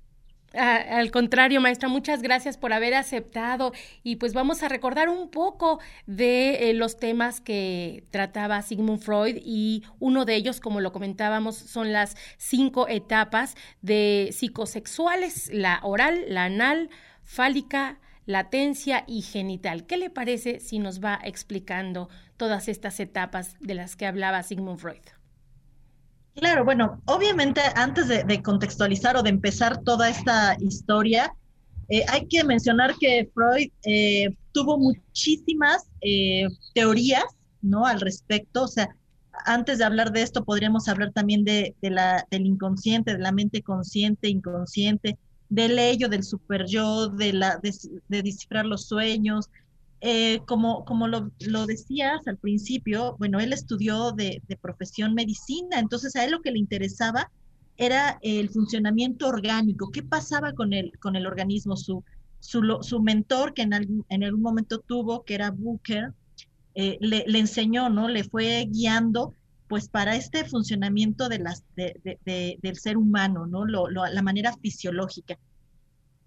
[0.54, 5.28] Ah, al contrario, maestra, muchas gracias por haber aceptado y pues vamos a recordar un
[5.30, 10.90] poco de eh, los temas que trataba Sigmund Freud y uno de ellos, como lo
[10.90, 16.88] comentábamos, son las cinco etapas de psicosexuales, la oral, la anal,
[17.24, 19.86] fálica, latencia y genital.
[19.86, 22.08] ¿Qué le parece si nos va explicando
[22.38, 25.17] todas estas etapas de las que hablaba Sigmund Freud?
[26.38, 31.34] Claro, bueno, obviamente antes de, contextualizar o de empezar toda esta historia,
[31.88, 37.24] eh, hay que mencionar que Freud eh, tuvo muchísimas eh, teorías,
[37.60, 37.86] ¿no?
[37.86, 38.94] Al respecto, o sea,
[39.46, 43.62] antes de hablar de esto, podríamos hablar también de, la, del inconsciente, de la mente
[43.62, 47.74] consciente, inconsciente, del ello, del super yo, de, la, de,
[48.08, 49.50] de descifrar los sueños,
[50.00, 51.30] eh, como, como lo,
[51.66, 56.58] decías al principio, bueno, él estudió de, profesión medicina, entonces a él lo que le
[56.58, 57.30] interesaba
[57.76, 61.76] era el funcionamiento orgánico, qué pasaba con el, con el organismo.
[61.76, 62.04] Su,
[62.40, 66.12] su, mentor que en algún, en algún momento tuvo, que era Booker,
[66.74, 68.08] eh, le, enseñó, ¿no?
[68.08, 69.34] Le fue guiando
[69.68, 71.38] pues para este funcionamiento de
[72.62, 73.66] del ser humano, ¿no?
[73.66, 75.36] la manera fisiológica.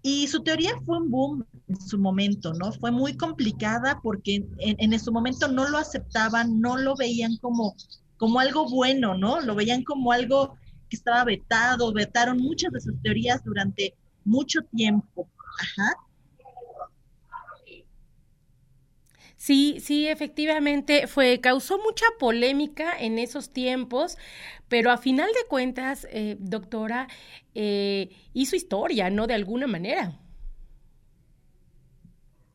[0.02, 2.72] Y su teoría fue un boom en su momento, ¿no?
[2.72, 7.76] Fue muy complicada porque en, en su momento no lo aceptaban, no lo veían como,
[8.16, 9.40] como algo bueno, ¿no?
[9.40, 10.56] Lo veían como algo
[10.90, 15.28] que estaba vetado, vetaron muchas de sus teorías durante mucho tiempo.
[15.60, 15.94] Ajá.
[19.42, 24.16] Sí, sí, efectivamente fue, causó mucha polémica en esos tiempos,
[24.68, 27.08] pero a final de cuentas, eh, doctora,
[27.52, 29.26] eh, hizo historia, ¿no?
[29.26, 30.16] De alguna manera.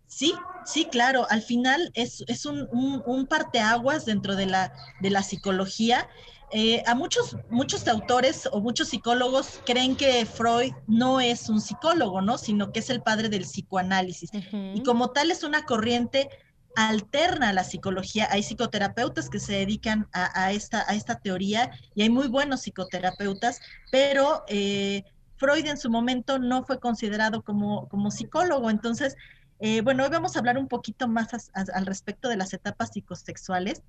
[0.05, 1.27] Sí, sí, claro.
[1.29, 4.71] Al final es, es un, un, parteaguas dentro de la,
[5.01, 6.07] de la psicología.
[6.53, 12.21] Eh, a muchos, muchos autores o muchos psicólogos creen que Freud no es un psicólogo,
[12.21, 12.37] ¿no?
[12.37, 14.29] Sino que es el padre del psicoanálisis.
[14.73, 16.29] Y como tal es una corriente
[16.77, 18.27] alterna la psicología.
[18.29, 23.59] Hay psicoterapeutas que se dedican a, esta, a esta teoría y hay muy buenos psicoterapeutas,
[23.91, 25.03] pero eh,
[25.37, 28.69] Freud en su momento no fue considerado como, como psicólogo.
[28.69, 29.15] Entonces,
[29.59, 33.81] eh, bueno, hoy vamos a hablar un poquito más al respecto de las etapas psicosexuales.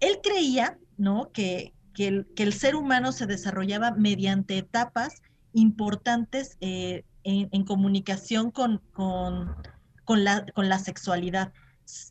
[0.00, 1.30] Él creía, ¿no?
[1.30, 5.20] Que, que, el, ser humano se desarrollaba mediante etapas
[5.52, 9.54] importantes eh, en, comunicación con, con,
[10.06, 11.52] con, la, con la sexualidad.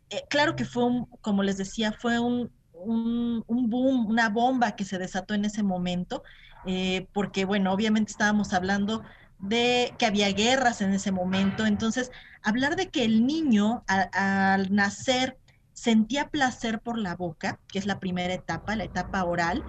[0.10, 4.86] Eh, claro que fue, un, como les decía, fue un, un, boom, una bomba que
[4.86, 6.24] se desató en ese momento,
[6.66, 9.04] eh, porque bueno, obviamente estábamos hablando
[9.40, 15.38] de que había guerras en ese momento, entonces hablar de que el niño al nacer
[15.74, 19.64] sentía placer por la boca, que es la primera etapa, la etapa oral,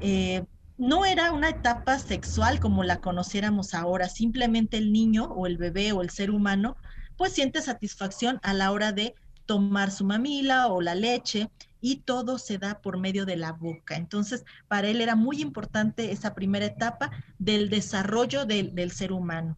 [0.00, 0.44] eh,
[0.78, 5.92] no era una etapa sexual como la conociéramos ahora, simplemente el niño o el bebé
[5.92, 6.76] o el ser humano
[7.16, 9.14] pues siente satisfacción a la hora de
[9.48, 11.48] tomar su mamila o la leche
[11.80, 13.96] y todo se da por medio de la boca.
[13.96, 19.56] Entonces, para él era muy importante esa primera etapa del desarrollo del, ser humano.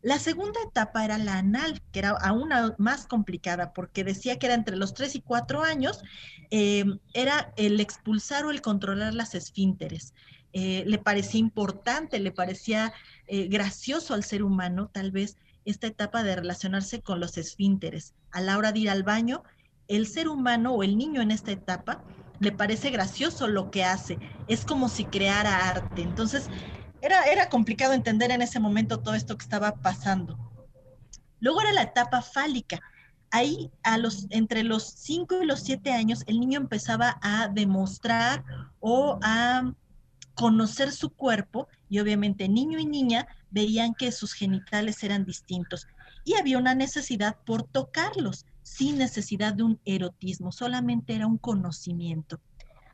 [0.00, 4.54] La segunda etapa era la anal, que era aún más complicada porque decía que era
[4.54, 6.02] entre los 3 y 4 años,
[6.50, 10.14] eh, era el expulsar o el controlar las esfínteres.
[10.54, 12.94] Eh, le parecía importante, le parecía
[13.26, 18.14] eh, gracioso al ser humano, tal vez, esta etapa de relacionarse con los esfínteres.
[18.30, 19.42] A la hora de ir al baño,
[19.88, 22.02] el ser humano o el niño en esta etapa
[22.38, 24.18] le parece gracioso lo que hace.
[24.48, 26.02] Es como si creara arte.
[26.02, 26.48] Entonces,
[27.00, 30.38] era, era complicado entender en ese momento todo esto que estaba pasando.
[31.40, 32.80] Luego era la etapa fálica.
[33.30, 38.44] Ahí, a los, entre los 5 y los 7 años, el niño empezaba a demostrar
[38.80, 39.72] o a
[40.34, 45.86] conocer su cuerpo y obviamente niño y niña veían que sus genitales eran distintos
[46.24, 52.40] y había una necesidad por tocarlos sin necesidad de un erotismo, solamente era un conocimiento.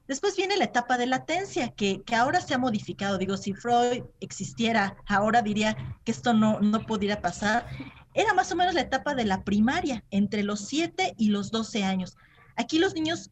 [0.07, 3.16] Después viene la etapa de latencia, que, que, ahora se ha modificado.
[3.16, 7.66] Digo, si Freud existiera, ahora diría que esto no, no pudiera pasar.
[8.12, 11.84] Era más o menos la etapa de la primaria, entre los 7 y los 12
[11.84, 12.16] años.
[12.57, 13.30] Aquí los niños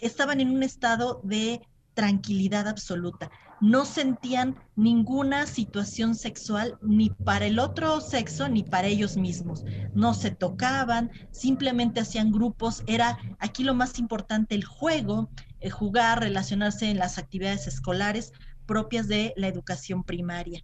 [0.00, 1.60] estaban en un estado de
[1.94, 3.30] tranquilidad absoluta.
[3.60, 9.64] No sentían ninguna situación sexual ni para el otro sexo ni para ellos mismos.
[9.94, 12.82] No se tocaban, simplemente hacían grupos.
[12.86, 15.30] Era aquí lo más importante el juego,
[15.60, 18.32] el jugar, relacionarse en las actividades escolares
[18.66, 20.62] propias de la educación primaria.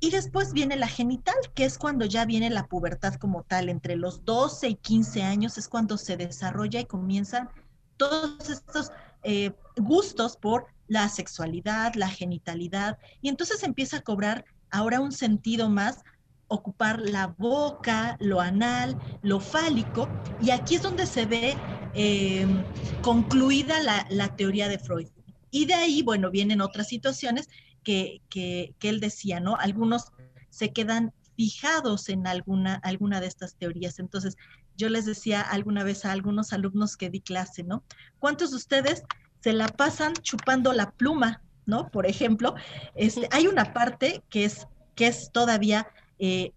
[0.00, 3.70] Y después viene la genital, que es cuando ya viene la pubertad como tal.
[3.70, 7.48] Entre los 12 y 15 años es cuando se desarrolla y comienzan
[7.96, 8.90] todos estos
[9.24, 15.70] eh, gustos por la sexualidad, la genitalidad, y entonces empieza a cobrar ahora un sentido
[15.70, 16.04] más
[16.48, 20.08] ocupar la boca, lo anal, lo fálico,
[20.40, 21.56] y aquí es donde se ve
[21.94, 22.62] em,
[23.02, 23.76] concluida
[24.10, 25.08] la, teoría de Freud.
[25.50, 27.48] Y de ahí, bueno, vienen otras situaciones
[27.82, 29.56] que, que, que él decía, ¿no?
[29.56, 30.12] Algunos
[30.50, 33.98] se quedan fijados en alguna, alguna de estas teorías.
[33.98, 34.36] Entonces,
[34.76, 37.84] yo les decía alguna vez a algunos alumnos que di clase, ¿no?
[38.18, 39.04] ¿Cuántos de ustedes
[39.40, 41.90] se la pasan chupando la pluma, ¿no?
[41.90, 42.54] Por ejemplo,
[42.94, 45.86] este, hay una parte que es, que es todavía
[46.18, 46.52] eh,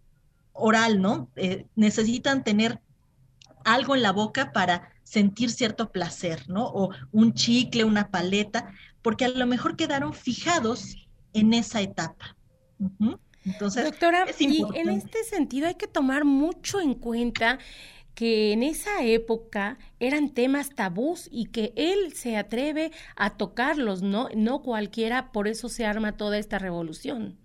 [0.54, 1.30] oral, ¿no?
[1.36, 2.80] Eh, necesitan tener
[3.64, 6.66] algo en la boca para sentir cierto placer, ¿no?
[6.68, 12.36] O un chicle, una paleta, porque a lo mejor quedaron fijados en esa etapa.
[13.46, 17.60] Entonces, Doctora, y en este sentido hay que tomar mucho en cuenta
[18.18, 24.30] que en esa época eran temas tabús y que él se atreve a tocarlos, no,
[24.36, 27.38] no cualquiera, por eso se arma toda esta revolución.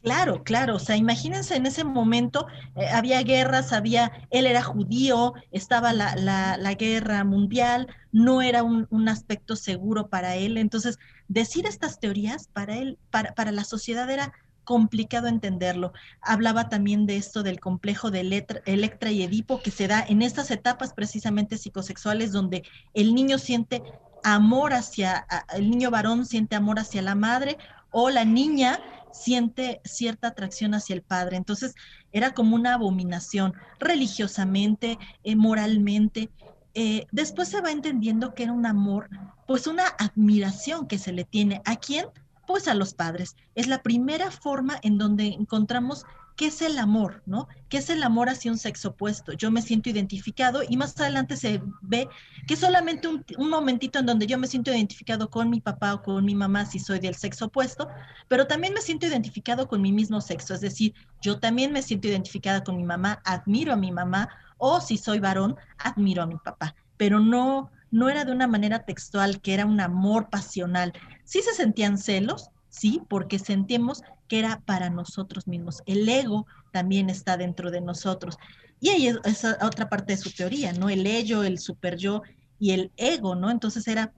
[0.00, 2.46] Claro, claro, o sea, imagínense en ese momento,
[2.76, 8.86] eh, había guerras, había, él era judío, estaba la, la, guerra mundial, no era un,
[8.88, 10.98] un, aspecto seguro para él, entonces
[11.28, 14.32] decir estas teorías para él, para, para la sociedad era
[14.64, 15.92] complicado entenderlo.
[16.20, 18.20] Hablaba también de esto del complejo de
[18.64, 22.62] Electra y Edipo que se da en estas etapas precisamente psicosexuales donde
[22.94, 23.82] el niño siente
[24.24, 27.58] amor hacia, el niño varón siente amor hacia la madre
[27.90, 28.80] o la niña
[29.12, 31.36] siente cierta atracción hacia el padre.
[31.36, 31.74] Entonces
[32.12, 36.30] era como una abominación religiosamente, eh, moralmente.
[36.74, 39.10] Eh, después se va entendiendo que era un amor,
[39.46, 41.60] pues una admiración que se le tiene.
[41.64, 42.06] ¿A quién?
[42.46, 43.36] Pues a los padres.
[43.54, 46.04] Es la primera forma en donde encontramos
[46.36, 47.48] qué es el amor, ¿no?
[47.68, 49.32] ¿Qué es el amor hacia un sexo opuesto?
[49.32, 52.08] Yo me siento identificado y más adelante se ve
[52.46, 56.24] que solamente un, momentito en donde yo me siento identificado con mi papá o con
[56.24, 57.88] mi mamá si soy del sexo opuesto,
[58.28, 62.08] pero también me siento identificado con mi mismo sexo, es decir, yo también me siento
[62.08, 64.28] identificada con mi mamá, admiro a mi mamá
[64.58, 68.80] o si soy varón, admiro a mi papá, pero no no era de una manera
[68.80, 70.94] textual, que era un amor pasional.
[71.24, 75.82] Sí se sentían celos, sí, porque sentimos que era para nosotros mismos.
[75.86, 78.38] El ego también está dentro de nosotros.
[78.80, 80.88] Y ahí es, otra parte de su teoría, ¿no?
[80.88, 82.22] El ello, el super yo
[82.58, 83.50] y el ego, ¿no?
[83.50, 84.12] Entonces era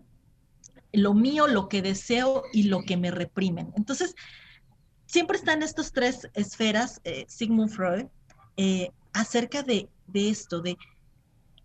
[0.92, 3.72] lo mío, lo que deseo y lo que me reprimen.
[3.76, 4.14] Entonces,
[5.06, 8.06] siempre están estas tres esferas, eh, Sigmund Freud,
[8.56, 10.76] eh, acerca de, de esto, de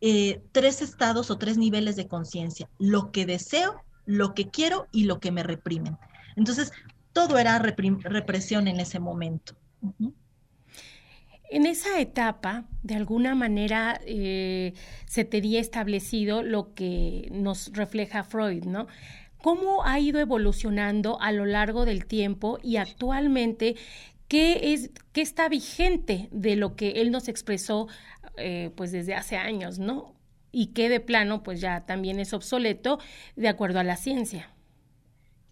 [0.02, 5.04] eh, tres estados o tres niveles de conciencia, lo que deseo, lo que quiero y
[5.04, 5.96] lo que me reprimen.
[6.36, 6.72] Entonces,
[7.14, 9.56] todo era represión en ese momento.
[11.52, 14.74] En esa etapa, de alguna manera, eh,
[15.06, 18.88] se tenía establecido lo que nos refleja Freud, ¿no?
[19.44, 23.76] ¿Cómo ha ido evolucionando a lo largo del tiempo y actualmente
[24.28, 27.88] qué es qué está vigente de lo que él nos expresó
[28.38, 30.19] eh, pues desde hace años, ¿no?
[30.52, 33.00] Y que de plano pues ya también es obsoleto
[33.36, 34.52] de acuerdo a la ciencia.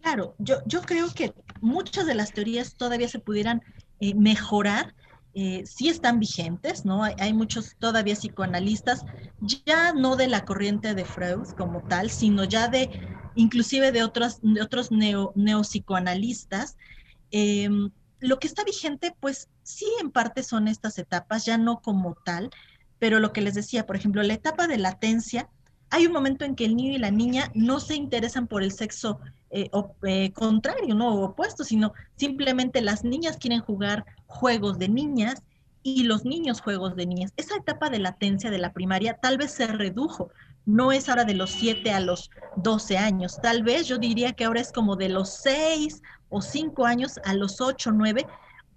[0.02, 3.62] Claro, yo, yo creo que muchas de las teorías todavía se pudieran
[4.00, 4.95] eh, mejorar,
[5.34, 7.04] eh, sí están vigentes, ¿no?
[7.04, 9.06] Hay, muchos todavía psicoanalistas,
[9.41, 12.89] ya no de la corriente de Freud como tal, sino ya de,
[13.36, 16.78] inclusive de otros, de otros neo, neopsicoanalistas,
[17.30, 22.16] em, lo que está vigente, pues sí, en parte son estas etapas, ya no como
[22.26, 22.50] tal,
[23.00, 25.50] pero lo que les decía, por ejemplo, la etapa de latencia,
[25.89, 28.72] hay un momento en que el niño y la niña no se interesan por el
[28.72, 29.20] sexo
[29.50, 29.70] eh,
[30.04, 35.41] eh, contrario, no opuesto, sino simplemente las niñas quieren jugar juegos de niñas
[35.84, 37.32] y los niños juegos de niñas.
[37.38, 40.30] Esa etapa de latencia de la primaria tal vez se redujo,
[40.66, 44.43] no es ahora de los 7 a los 12 años, tal vez yo diría que
[44.43, 48.28] ahora es como de los 6 o 5 años a los 8 o 9,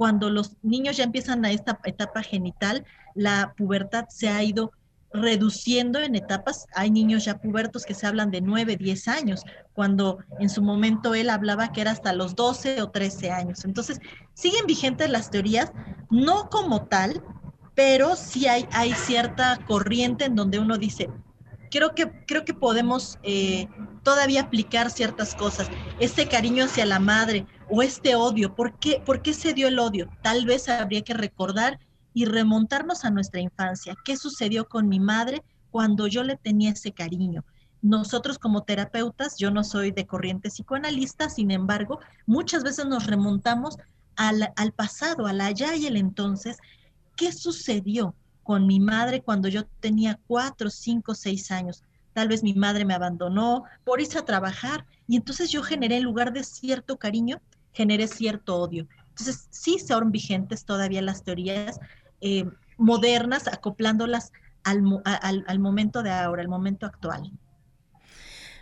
[0.00, 4.72] cuando los niños ya empiezan a esta etapa genital, la pubertad se ha ido
[5.12, 6.64] reduciendo en etapas.
[6.74, 9.42] Hay niños ya pubertos que se hablan de 9, 10 años,
[9.74, 13.66] cuando en su momento él hablaba que era hasta los 12 o 13 años.
[13.66, 14.00] Entonces,
[14.32, 15.70] siguen vigentes las teorías,
[16.08, 17.22] no como tal,
[17.74, 21.10] pero sí hay, cierta corriente en donde uno dice,
[21.70, 23.68] creo que, creo que podemos eh,
[24.02, 25.68] todavía aplicar ciertas cosas.
[25.98, 29.78] Este cariño hacia la madre o este odio, ¿por qué, ¿por qué se dio el
[29.78, 30.10] odio?
[30.22, 31.78] Tal vez habría que recordar
[32.12, 33.96] y remontarnos a nuestra infancia.
[34.04, 37.44] ¿Qué sucedió con mi madre cuando yo le tenía ese cariño?
[37.82, 43.76] Nosotros como terapeutas, yo no soy de corriente psicoanalista, sin embargo, muchas veces nos remontamos
[44.16, 46.58] al, al pasado, al allá y el entonces.
[47.16, 51.84] ¿Qué sucedió con mi madre cuando yo tenía cuatro, cinco, seis años?
[52.12, 56.04] Tal vez mi madre me abandonó por irse a trabajar y entonces yo generé, en
[56.04, 57.40] lugar de cierto cariño,
[57.72, 58.86] generé cierto odio.
[59.10, 61.78] Entonces, sí son vigentes todavía las teorías,
[62.20, 62.44] eh,
[62.78, 64.32] modernas, acoplándolas
[64.64, 67.30] al, al, momento de ahora, al momento actual.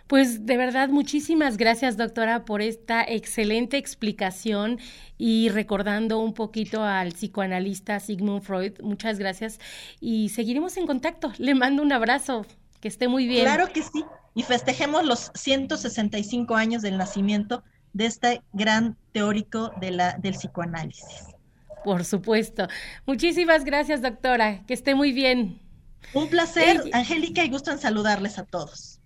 [0.07, 4.79] Pues de verdad, muchísimas gracias, doctora, por esta excelente explicación
[5.17, 8.73] y recordando un poquito al psicoanalista Sigmund Freud.
[8.81, 9.59] Muchas gracias
[9.99, 11.31] y seguiremos en contacto.
[11.37, 12.45] Le mando un abrazo.
[12.79, 13.43] Que esté muy bien.
[13.43, 14.05] Claro que sí.
[14.35, 21.27] Y festejemos los 165 años del nacimiento de este gran teórico de la, del psicoanálisis.
[21.83, 22.67] Por supuesto.
[23.05, 24.65] Muchísimas gracias, doctora.
[24.65, 25.59] Que esté muy bien.
[26.13, 28.99] Un placer, Angélica, y gusto en saludarles a todos.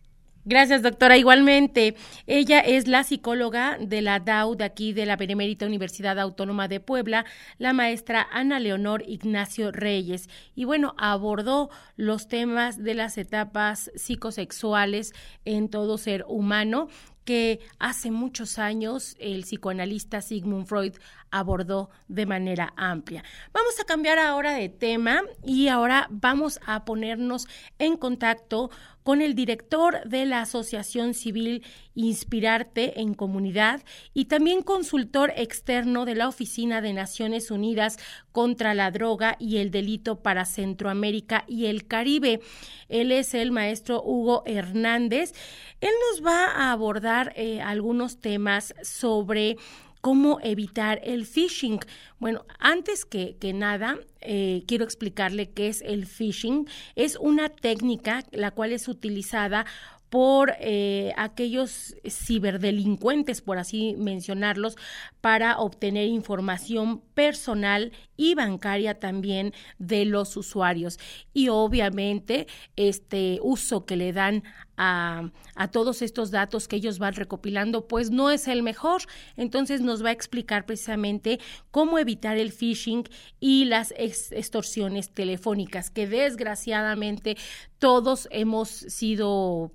[0.46, 1.16] Gracias, doctora.
[1.16, 1.96] Igualmente,
[2.28, 6.82] ella es la psicóloga de la DAU de aquí de la Benemérita Universidad Autónoma de
[6.82, 7.24] Puebla,
[7.60, 10.30] la maestra Ana Leonor Ignacio Reyes.
[10.54, 15.14] Y bueno, abordó los temas de las etapas psicosexuales
[15.46, 16.90] en todo ser humano
[17.26, 20.94] que hace muchos años el psicoanalista Sigmund Freud
[21.32, 23.24] abordó de manera amplia.
[23.54, 27.48] Vamos a cambiar ahora de tema y ahora vamos a ponernos
[27.80, 28.70] en contacto
[29.02, 31.66] con el director de la Asociación Civil
[31.96, 37.98] Inspirarte en Comunidad y también consultor externo de la Oficina de Naciones Unidas
[38.32, 42.42] contra la Droga y el Delito para Centroamérica y el Caribe.
[42.90, 45.34] Él es el maestro Hugo Hernández.
[45.82, 49.58] Él nos va a abordar eh, algunos temas sobre
[50.02, 51.80] cómo evitar el phishing.
[52.20, 56.68] Bueno, antes que, nada, eh, quiero explicarle qué es el phishing.
[56.96, 59.66] Es una técnica la cual es utilizada
[60.14, 64.78] por eh, aquellos ciberdelincuentes, por así mencionarlos,
[65.22, 71.00] para obtener información personal y bancaria también de los usuarios.
[71.34, 72.46] Y obviamente
[72.76, 74.44] este uso que le dan
[74.78, 79.02] a, a, todos estos datos que ellos van recopilando, pues no es el mejor.
[79.36, 81.40] Entonces nos va a explicar precisamente
[81.72, 83.10] cómo evitar el phishing
[83.40, 87.36] y las extorsiones telefónicas, que desgraciadamente
[87.80, 89.72] todos hemos sido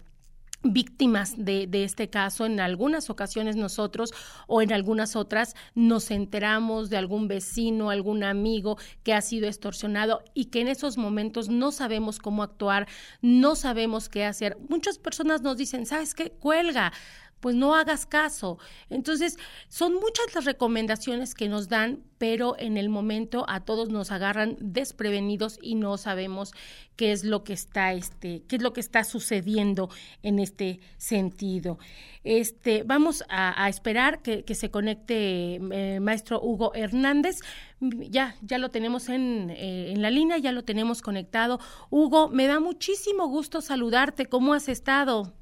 [0.62, 2.46] víctimas de, de, este caso.
[2.46, 4.12] En algunas ocasiones nosotros
[4.46, 10.22] o en algunas otras nos enteramos de algún vecino, algún amigo que ha sido extorsionado
[10.34, 12.88] y que en esos momentos no sabemos cómo actuar,
[13.22, 14.58] no sabemos qué hacer.
[14.68, 16.30] Muchas personas nos dicen, ¿sabes qué?
[16.30, 16.92] Cuelga
[17.40, 18.58] pues no hagas caso.
[18.90, 19.36] Entonces,
[19.68, 24.56] son muchas las recomendaciones que nos dan, pero en el momento a todos nos agarran
[24.60, 26.52] desprevenidos y no sabemos
[26.96, 29.88] qué es lo que está este, qué es lo que está sucediendo
[30.22, 31.78] en este sentido.
[32.24, 37.40] Este, vamos a, esperar que, se conecte eh, maestro Hugo Hernández.
[37.80, 41.60] Ya, ya lo tenemos en, eh, en la línea, ya lo tenemos conectado.
[41.90, 44.26] Hugo, me da muchísimo gusto saludarte.
[44.26, 45.32] ¿Cómo has estado?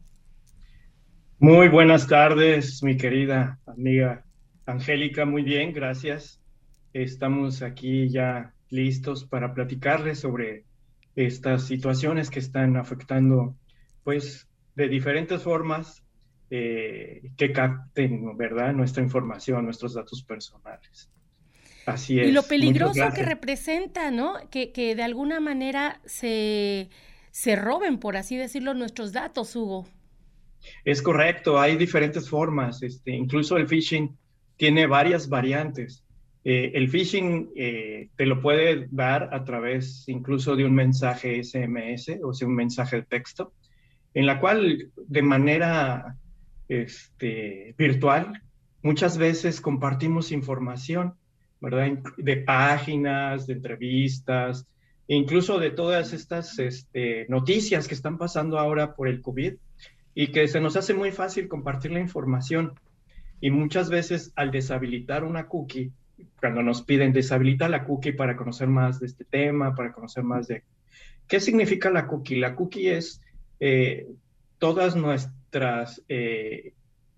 [1.39, 4.25] Muy buenas tardes, mi querida amiga
[4.65, 5.27] Angélica.
[5.27, 6.41] Muy bien, gracias.
[6.95, 10.65] Estamos aquí ya listos para platicarles sobre
[11.15, 13.55] estas situaciones que están afectando,
[14.03, 16.03] pues, de diferentes formas
[16.49, 21.11] eh, que capten, ¿verdad?, nuestra información, nuestros datos personales.
[21.85, 22.29] Así es.
[22.29, 24.37] Y lo peligroso que representa, ¿no?
[24.51, 26.89] Que, que de alguna manera se,
[27.31, 29.87] se roben, por así decirlo, nuestros datos, Hugo.
[30.85, 34.17] Es correcto, hay diferentes formas, este, incluso el phishing
[34.57, 36.05] tiene varias variantes.
[36.45, 42.21] Eh, el phishing eh, te lo puede dar a través incluso de un mensaje SMS,
[42.23, 43.53] o sea, un mensaje de texto,
[44.15, 46.17] en la cual de manera
[46.69, 48.43] este, virtual
[48.83, 51.15] muchas veces compartimos información,
[51.61, 51.99] ¿verdad?
[52.17, 54.69] De páginas, de entrevistas,
[55.09, 59.55] e incluso de todas estas este, noticias que están pasando ahora por el COVID
[60.19, 62.73] y que se nos hace muy fácil compartir la información.
[63.39, 65.93] Y muchas veces al deshabilitar una cookie,
[66.41, 70.49] cuando nos piden deshabilitar la cookie para conocer más de este tema, para conocer más
[70.49, 70.65] de
[71.29, 72.37] ¿Qué significa la cookie?
[72.37, 73.21] La cookie es
[73.61, 74.07] eh,
[74.59, 76.73] todas nuestras eh,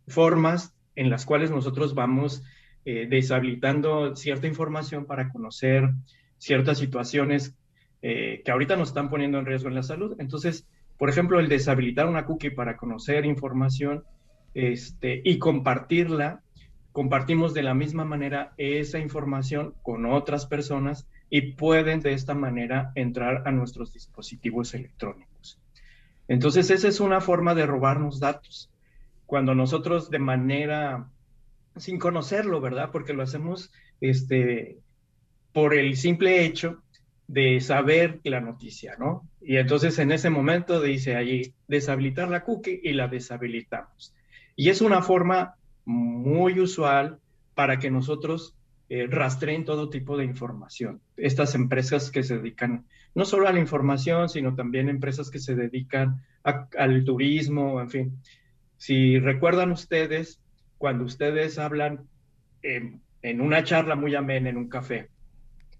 [0.08, 2.42] formas en las cuales nosotros vamos
[2.84, 5.90] eh, deshabilitando cierta información para conocer
[6.38, 7.54] ciertas situaciones
[8.00, 10.14] que ahorita nos están poniendo en riesgo en la salud.
[10.20, 10.68] Entonces,
[10.98, 14.04] por ejemplo, el deshabilitar una cookie para conocer información
[14.54, 16.42] este, y compartirla,
[16.92, 22.90] compartimos de la misma manera esa información con otras personas y pueden de esta manera
[22.96, 25.60] entrar a nuestros dispositivos electrónicos.
[26.26, 28.70] Entonces, esa es una forma de robarnos datos.
[29.26, 31.08] Cuando nosotros de manera,
[31.76, 32.90] sin conocerlo, ¿verdad?
[32.90, 33.70] Porque lo hacemos
[34.00, 34.78] este,
[35.52, 36.82] por el simple hecho
[37.28, 39.28] de saber la noticia, ¿no?
[39.42, 44.14] Y entonces en ese momento dice allí, deshabilitar la cookie y la deshabilitamos.
[44.56, 45.54] Y es una forma
[45.84, 47.18] muy usual
[47.54, 48.56] para que nosotros
[48.88, 51.02] eh, rastreen todo tipo de información.
[51.18, 55.54] Estas empresas que se dedican no solo a la información, sino también empresas que se
[55.54, 58.22] dedican al turismo, en fin.
[58.78, 60.40] Si recuerdan ustedes,
[60.78, 62.06] cuando ustedes hablan
[62.62, 65.10] en una charla muy amena en un café,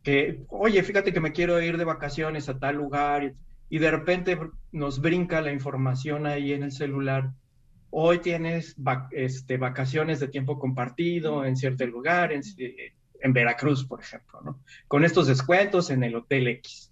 [0.08, 3.34] que, oye, fíjate que me quiero ir de vacaciones a tal lugar
[3.68, 4.38] y de repente
[4.72, 7.32] nos brinca la información ahí en el celular
[7.90, 8.74] hoy tienes
[9.10, 12.40] este, vacaciones de tiempo compartido en cierto lugar, en,
[13.20, 14.60] en Veracruz, por ejemplo, ¿no?
[14.86, 16.90] Con estos descuentos en el Hotel X.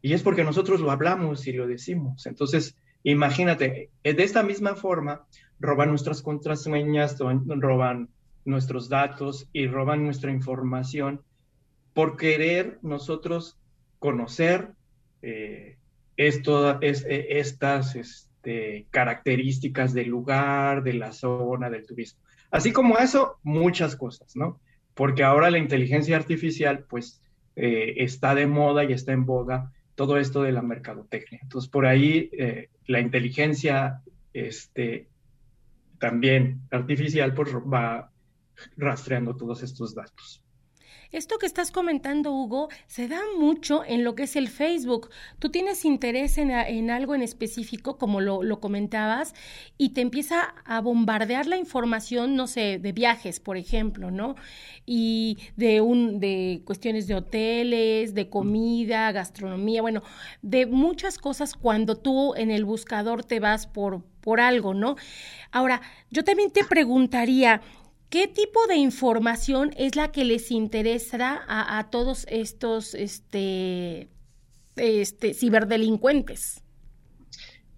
[0.00, 2.26] Y es porque nosotros lo hablamos y lo decimos.
[2.26, 5.26] Entonces, imagínate, eh, de esta misma forma,
[5.60, 8.08] roban nuestras contraseñas, roban
[8.46, 11.20] nuestros datos y roban nuestra información
[11.94, 13.58] por querer nosotros
[13.98, 14.72] conocer
[15.22, 15.76] eh,
[16.16, 22.20] eh, estas este, características del lugar, de la zona, del turismo.
[22.50, 24.60] Así como eso, muchas cosas, ¿no?
[24.94, 27.22] porque ahora la inteligencia artificial pues
[27.56, 31.40] eh, está de moda y está en boga todo esto de la mercadotecnia.
[31.42, 32.30] Entonces por ahí
[32.86, 34.02] la inteligencia
[34.34, 35.08] este,
[35.98, 38.10] también artificial pues va
[38.76, 40.41] rastreando todos estos datos.
[41.12, 45.10] Esto que estás comentando, Hugo, se da mucho en lo que es el Facebook.
[45.38, 49.34] Tú tienes interés en, algo en específico, como lo, comentabas,
[49.76, 54.36] y te empieza a bombardear la información, no sé, de viajes, por ejemplo, ¿no?
[54.86, 60.02] Y de, un, de cuestiones de hoteles, de comida, gastronomía, bueno,
[60.40, 64.96] de muchas cosas cuando tú en el buscador te vas por, por algo, ¿no?
[65.50, 67.60] Ahora, yo también te preguntaría,
[68.12, 74.10] ¿Qué tipo de información es la que les interesa a, todos estos este,
[74.76, 76.62] este, ciberdelincuentes?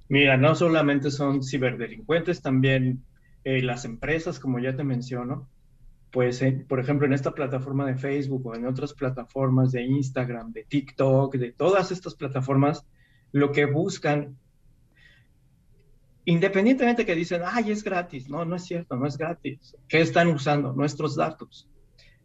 [0.08, 3.04] Mira, no solamente son ciberdelincuentes, también
[3.44, 5.48] eh, las empresas, como ya te menciono,
[6.10, 10.50] pues, eh, por ejemplo, en esta plataforma de Facebook o en otras plataformas de Instagram,
[10.50, 12.84] de TikTok, de todas estas plataformas,
[13.30, 14.36] lo que buscan
[16.24, 19.76] independientemente que dicen, ay, es gratis, no, no es cierto, no es gratis.
[19.88, 20.72] ¿Qué están usando?
[20.72, 21.68] Nuestros datos.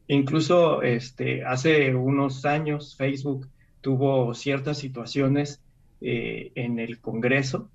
[0.08, 3.47] Incluso este, hace unos años Facebook
[3.82, 5.62] tuvo ciertas situaciones
[6.02, 7.70] eh, en el Congreso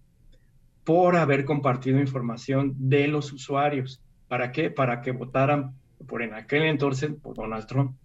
[0.83, 4.03] por haber compartido información de los usuarios.
[4.29, 4.71] ¿Para qué?
[4.71, 5.75] Para que votaran
[6.07, 7.97] por en aquel entonces por Donald Trump.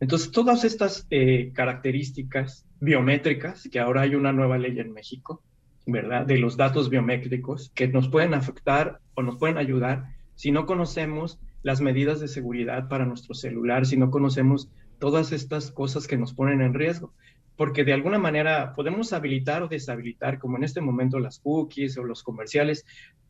[0.00, 5.42] Entonces, todas estas eh, características biométricas, que ahora hay una nueva ley en México,
[5.84, 11.40] De los datos biométricos que nos pueden afectar o nos pueden ayudar si no conocemos
[11.62, 14.68] las medidas de seguridad para nuestro celular, si no conocemos
[14.98, 17.12] todas estas cosas que nos ponen en riesgo.
[17.56, 22.04] Porque de alguna manera podemos habilitar o deshabilitar, como en este momento las cookies o
[22.04, 22.84] los comerciales,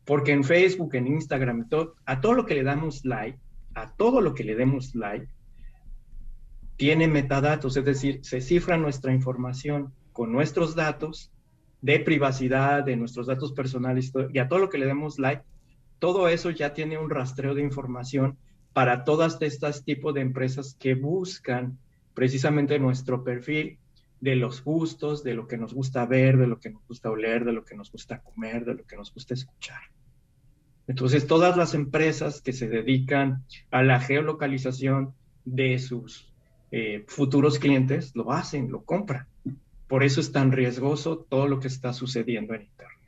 [0.05, 1.67] porque en Facebook, en Instagram,
[2.05, 3.37] a todo lo que le damos like,
[3.73, 5.27] a todo lo que le demos like,
[6.77, 11.31] tiene metadatos, es decir, se cifra nuestra información con nuestros datos
[11.83, 15.43] de privacidad, de nuestros datos personales y a todo lo que le demos like,
[15.99, 18.37] todo eso ya tiene un rastreo de información
[18.71, 21.77] para todas estas tipos de empresas que buscan
[22.13, 23.79] precisamente nuestro perfil
[24.21, 27.43] de los gustos, de lo que nos gusta ver, de lo que nos gusta oler,
[27.43, 29.81] de lo que nos gusta comer, de lo que nos gusta escuchar.
[30.87, 35.13] Entonces, todas las empresas que se dedican a la geolocalización
[35.43, 36.31] de sus
[36.71, 39.27] eh, futuros clientes lo hacen, lo compran.
[39.87, 42.99] Por eso es tan riesgoso todo lo que está sucediendo en Internet.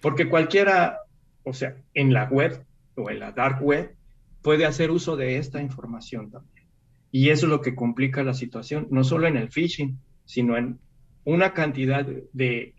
[0.00, 1.00] Porque cualquiera,
[1.42, 2.64] o sea, en la web
[2.96, 3.96] o en la dark web,
[4.42, 6.66] puede hacer uso de esta información también.
[7.10, 10.78] Y eso es lo que complica la situación, no solo en el phishing, sino en
[11.24, 12.74] una cantidad de,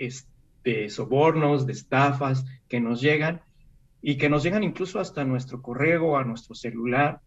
[0.89, 3.41] sobornos, de estafas que nos llegan
[4.01, 7.20] y que nos llegan incluso hasta nuestro correo, a nuestro celular,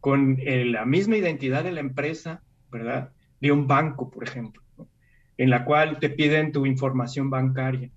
[0.00, 3.12] con la misma identidad de la empresa, ¿verdad?
[3.40, 4.62] De un banco, por ejemplo.
[5.38, 7.90] En la cual te piden tu información bancaria,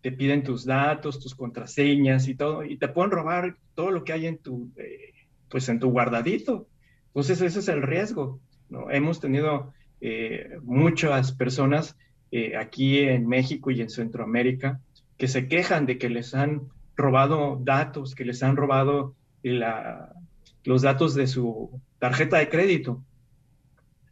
[0.00, 4.12] te piden tus datos, tus contraseñas y todo, y te pueden robar todo lo que
[4.12, 5.12] hay en tu, eh,
[5.48, 6.66] pues en tu guardadito.
[7.08, 8.40] Entonces ese es el riesgo.
[8.68, 8.90] ¿no?
[8.90, 11.96] Hemos tenido eh, muchas personas
[12.30, 14.80] eh, aquí en México y en Centroamérica
[15.18, 16.62] que se quejan de que les han
[16.96, 23.02] robado datos, que les han robado los datos de su tarjeta de crédito.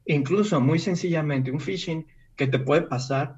[0.04, 2.06] Incluso, muy sencillamente, un phishing
[2.38, 3.36] que te puede pasar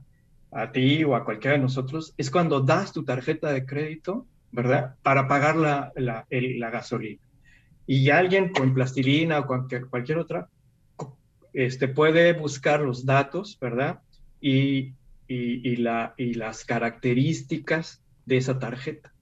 [0.53, 4.94] a ti o a cualquiera de nosotros es cuando das tu tarjeta de crédito, ¿verdad?
[5.03, 7.20] Para pagar la, la, gasolina.
[7.86, 10.48] Y alguien con plastilina o cualquier, cualquier otra
[11.55, 14.01] este, puede buscar los datos, ¿verdad?
[14.40, 14.92] Y,
[15.26, 19.12] y, la, y las características de esa tarjeta.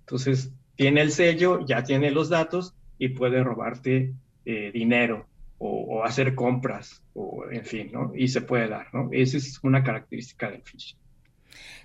[0.00, 4.14] Entonces, tiene el sello, ya tiene los datos y puede robarte
[4.44, 5.26] eh, dinero
[5.58, 8.12] o, hacer compras, o en fin, ¿no?
[8.14, 9.08] Y se puede dar, ¿no?
[9.12, 10.98] Esa es una característica del phishing.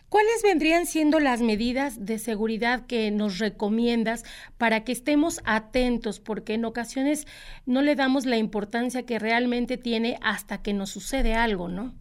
[0.10, 4.26] ¿Cuáles vendrían siendo las medidas de seguridad que nos recomiendas
[4.58, 6.20] para que estemos atentos?
[6.20, 7.28] Porque en ocasiones
[7.66, 11.96] no le damos la importancia que realmente tiene hasta que nos sucede algo, ¿no?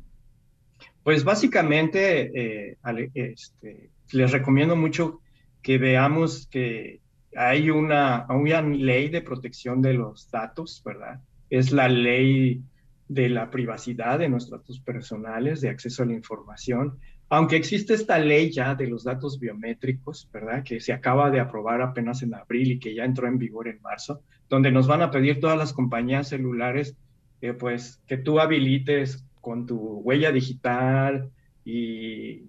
[1.04, 2.78] Pues básicamente eh,
[3.14, 5.20] este, les recomiendo mucho
[5.62, 7.00] que veamos que
[7.36, 11.20] hay una, una ley de protección de los datos, ¿verdad?
[11.50, 12.62] Es la ley
[13.08, 16.98] de la privacidad de nuestros datos personales, de acceso a la información.
[17.28, 20.62] Aunque existe esta ley ya de los datos biométricos, ¿verdad?
[20.62, 23.82] Que se acaba de aprobar apenas en abril y que ya entró en vigor en
[23.82, 26.96] marzo, donde nos van a pedir todas las compañías celulares,
[27.40, 31.30] eh, pues que tú habilites con tu huella digital
[31.64, 32.44] y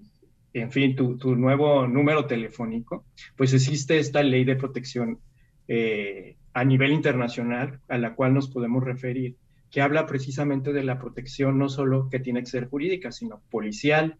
[0.53, 3.05] en fin, tu, nuevo número telefónico,
[3.37, 5.19] pues existe esta ley de protección
[5.67, 9.37] eh, a nivel internacional a la cual nos podemos referir,
[9.69, 14.17] que habla precisamente de la protección no solo que tiene que ser jurídica, sino policial,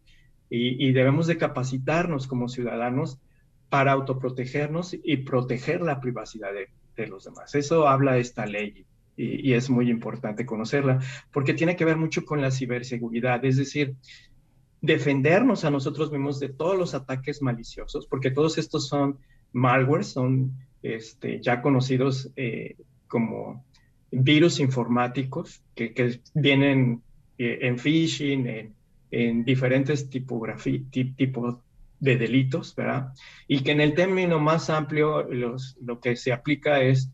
[0.54, 3.22] y, debemos de capacitarnos como ciudadanos
[3.70, 7.56] para autoprotegernos y proteger la privacidad de, los demás.
[7.56, 11.00] Eso habla esta ley y, y, es muy importante conocerla,
[11.32, 13.96] porque tiene que ver mucho con la ciberseguridad, es decir,
[14.82, 19.20] defendernos a nosotros mismos de todos los ataques maliciosos, porque todos estos son
[19.54, 20.54] malware, son
[20.84, 22.76] este, ya conocidos eh,
[23.08, 23.66] como
[24.12, 27.02] virus informáticos que, vienen
[27.38, 28.74] eh, en phishing,
[29.12, 31.58] en, diferentes tipos
[32.00, 33.14] de delitos, ¿verdad?
[33.48, 37.10] Y que en el término más amplio lo que se aplica es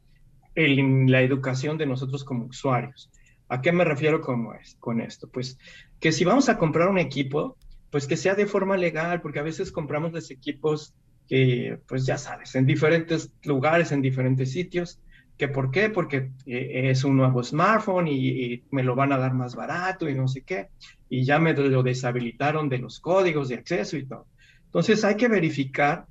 [0.53, 3.09] en la educación de nosotros como usuarios.
[3.49, 4.47] ¿A qué me refiero con,
[4.80, 5.30] con esto?
[5.30, 5.57] Pues
[5.99, 7.57] que si vamos a comprar un equipo,
[7.91, 10.93] pues que sea de forma legal, porque a veces compramos los equipos
[11.28, 14.99] que, pues ya sabes, en diferentes lugares, en diferentes sitios.
[15.38, 15.89] ¿Que ¿Por qué?
[15.89, 20.15] Porque eh, es un nuevo smartphone y, me lo van a dar más barato y
[20.15, 20.69] no sé qué.
[21.09, 24.28] Y ya me lo deshabilitaron de los códigos de acceso y todo.
[24.65, 26.07] Entonces hay que verificar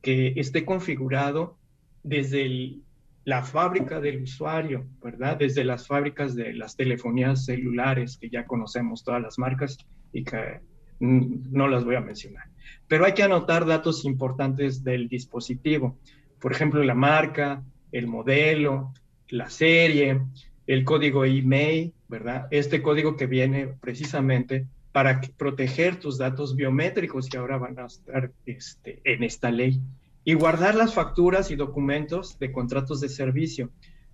[0.00, 1.58] que esté configurado
[2.02, 2.78] desde
[3.24, 5.36] la fábrica del usuario, ¿verdad?
[5.36, 9.76] Desde las fábricas de las telefonías celulares, que ya conocemos todas las marcas
[10.12, 10.60] y que
[11.00, 12.49] mm, no las voy a mencionar.
[12.88, 15.96] Pero hay que anotar datos importantes del dispositivo,
[16.40, 18.92] por ejemplo, la marca, el modelo,
[19.28, 20.20] la serie,
[20.66, 22.48] el código email, ¿verdad?
[22.50, 28.32] Este código que viene precisamente para proteger tus datos biométricos que ahora van a estar
[28.46, 29.80] este, en esta ley
[30.24, 33.70] y guardar las facturas y documentos de contratos de servicio,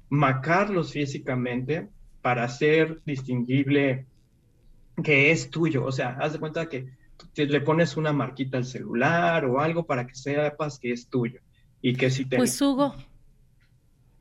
[0.09, 1.89] macarlos físicamente
[2.23, 4.07] para hacer distinguible
[5.03, 5.85] que es tuyo.
[5.85, 6.87] O sea, haz de cuenta que
[7.45, 11.41] le pones una marquita al celular o algo para que sepas que es tuyo
[11.83, 12.37] y que si te...
[12.37, 12.95] Pues Hugo,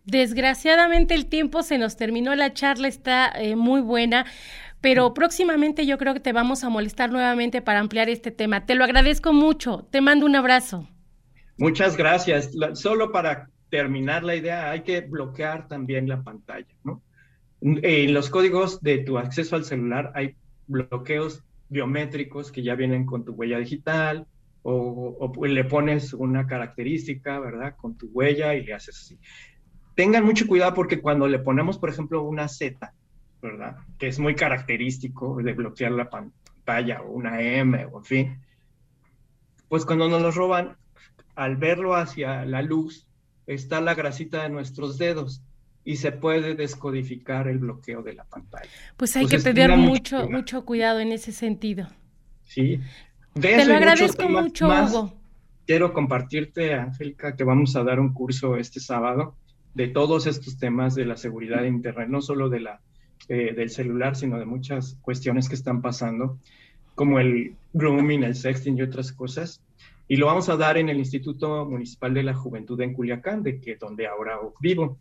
[0.04, 4.26] desgraciadamente el tiempo se nos terminó, la charla está eh, muy buena,
[4.82, 8.66] pero próximamente yo creo que te vamos a molestar nuevamente para ampliar este tema.
[8.66, 10.88] Te lo agradezco mucho, te mando un abrazo.
[11.58, 12.52] Muchas gracias.
[12.74, 17.02] Solo para terminar la idea, hay que bloquear también la pantalla, ¿no?
[17.62, 20.36] En los códigos de tu acceso al celular hay
[20.68, 24.28] bloqueos biométricos que ya vienen con tu huella digital
[24.68, 27.76] o, le pones una característica, ¿verdad?
[27.76, 29.20] Con tu huella y le haces así.
[29.96, 32.94] Tengan mucho cuidado porque cuando le ponemos, por ejemplo, una Z,
[33.42, 33.78] ¿verdad?
[34.00, 38.40] Que es muy característico de bloquear la pantalla o una M o en fin,
[39.70, 40.78] pues cuando nos lo roban,
[41.36, 43.08] al verlo hacia la luz,
[43.46, 45.44] está la grasita de nuestros dedos
[45.86, 48.70] y se puede descodificar el bloqueo de la pantalla.
[48.98, 51.88] Pues hay que tener mucho, mucho cuidado en ese sentido.
[52.44, 52.82] Sí.
[53.40, 55.14] Te lo agradezco mucho, Hugo.
[55.68, 59.36] Quiero compartirte, Angélica, que vamos a dar un curso este sábado
[59.76, 62.82] de todos estos temas de la seguridad de Internet, no solo de la,
[63.28, 66.40] eh, del celular, sino de muchas cuestiones que están pasando
[66.96, 69.62] como el grooming, el sexting y otras cosas.
[70.08, 73.60] Y lo vamos a dar en el Instituto Municipal de la Juventud en Culiacán, de
[73.60, 74.98] que donde ahora vivo.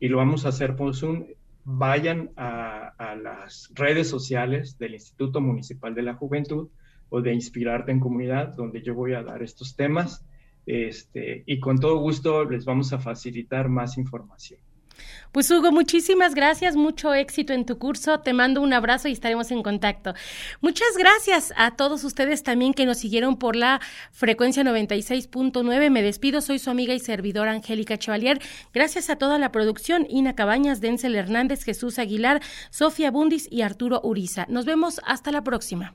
[0.00, 1.26] Y lo vamos a hacer por Zoom.
[1.64, 6.68] Vayan a, las redes sociales del Instituto Municipal de la Juventud
[7.10, 10.24] o de Inspirarte en Comunidad, donde yo voy a dar estos temas.
[10.66, 14.60] Este, y con todo gusto les vamos a facilitar más información.
[15.32, 19.50] Pues Hugo, muchísimas gracias, mucho éxito en tu curso, te mando un abrazo y estaremos
[19.50, 20.14] en contacto.
[20.60, 23.80] Muchas gracias a todos ustedes también que nos siguieron por la
[24.10, 25.90] frecuencia 96.9.
[25.90, 28.40] Me despido, soy su amiga y servidora Angélica Chevalier.
[28.72, 32.40] Gracias a toda la producción, Ina Cabañas, Denzel Hernández, Jesús Aguilar,
[32.70, 34.46] Sofía Bundis y Arturo Uriza.
[34.48, 35.94] Nos vemos hasta la próxima.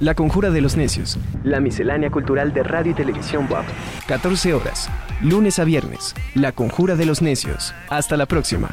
[0.00, 1.18] La Conjura de los Necios.
[1.44, 3.64] La miscelánea cultural de radio y televisión WAP.
[4.08, 4.90] 14 horas,
[5.22, 6.16] lunes a viernes.
[6.34, 7.72] La Conjura de los Necios.
[7.90, 8.70] Hasta la próxima.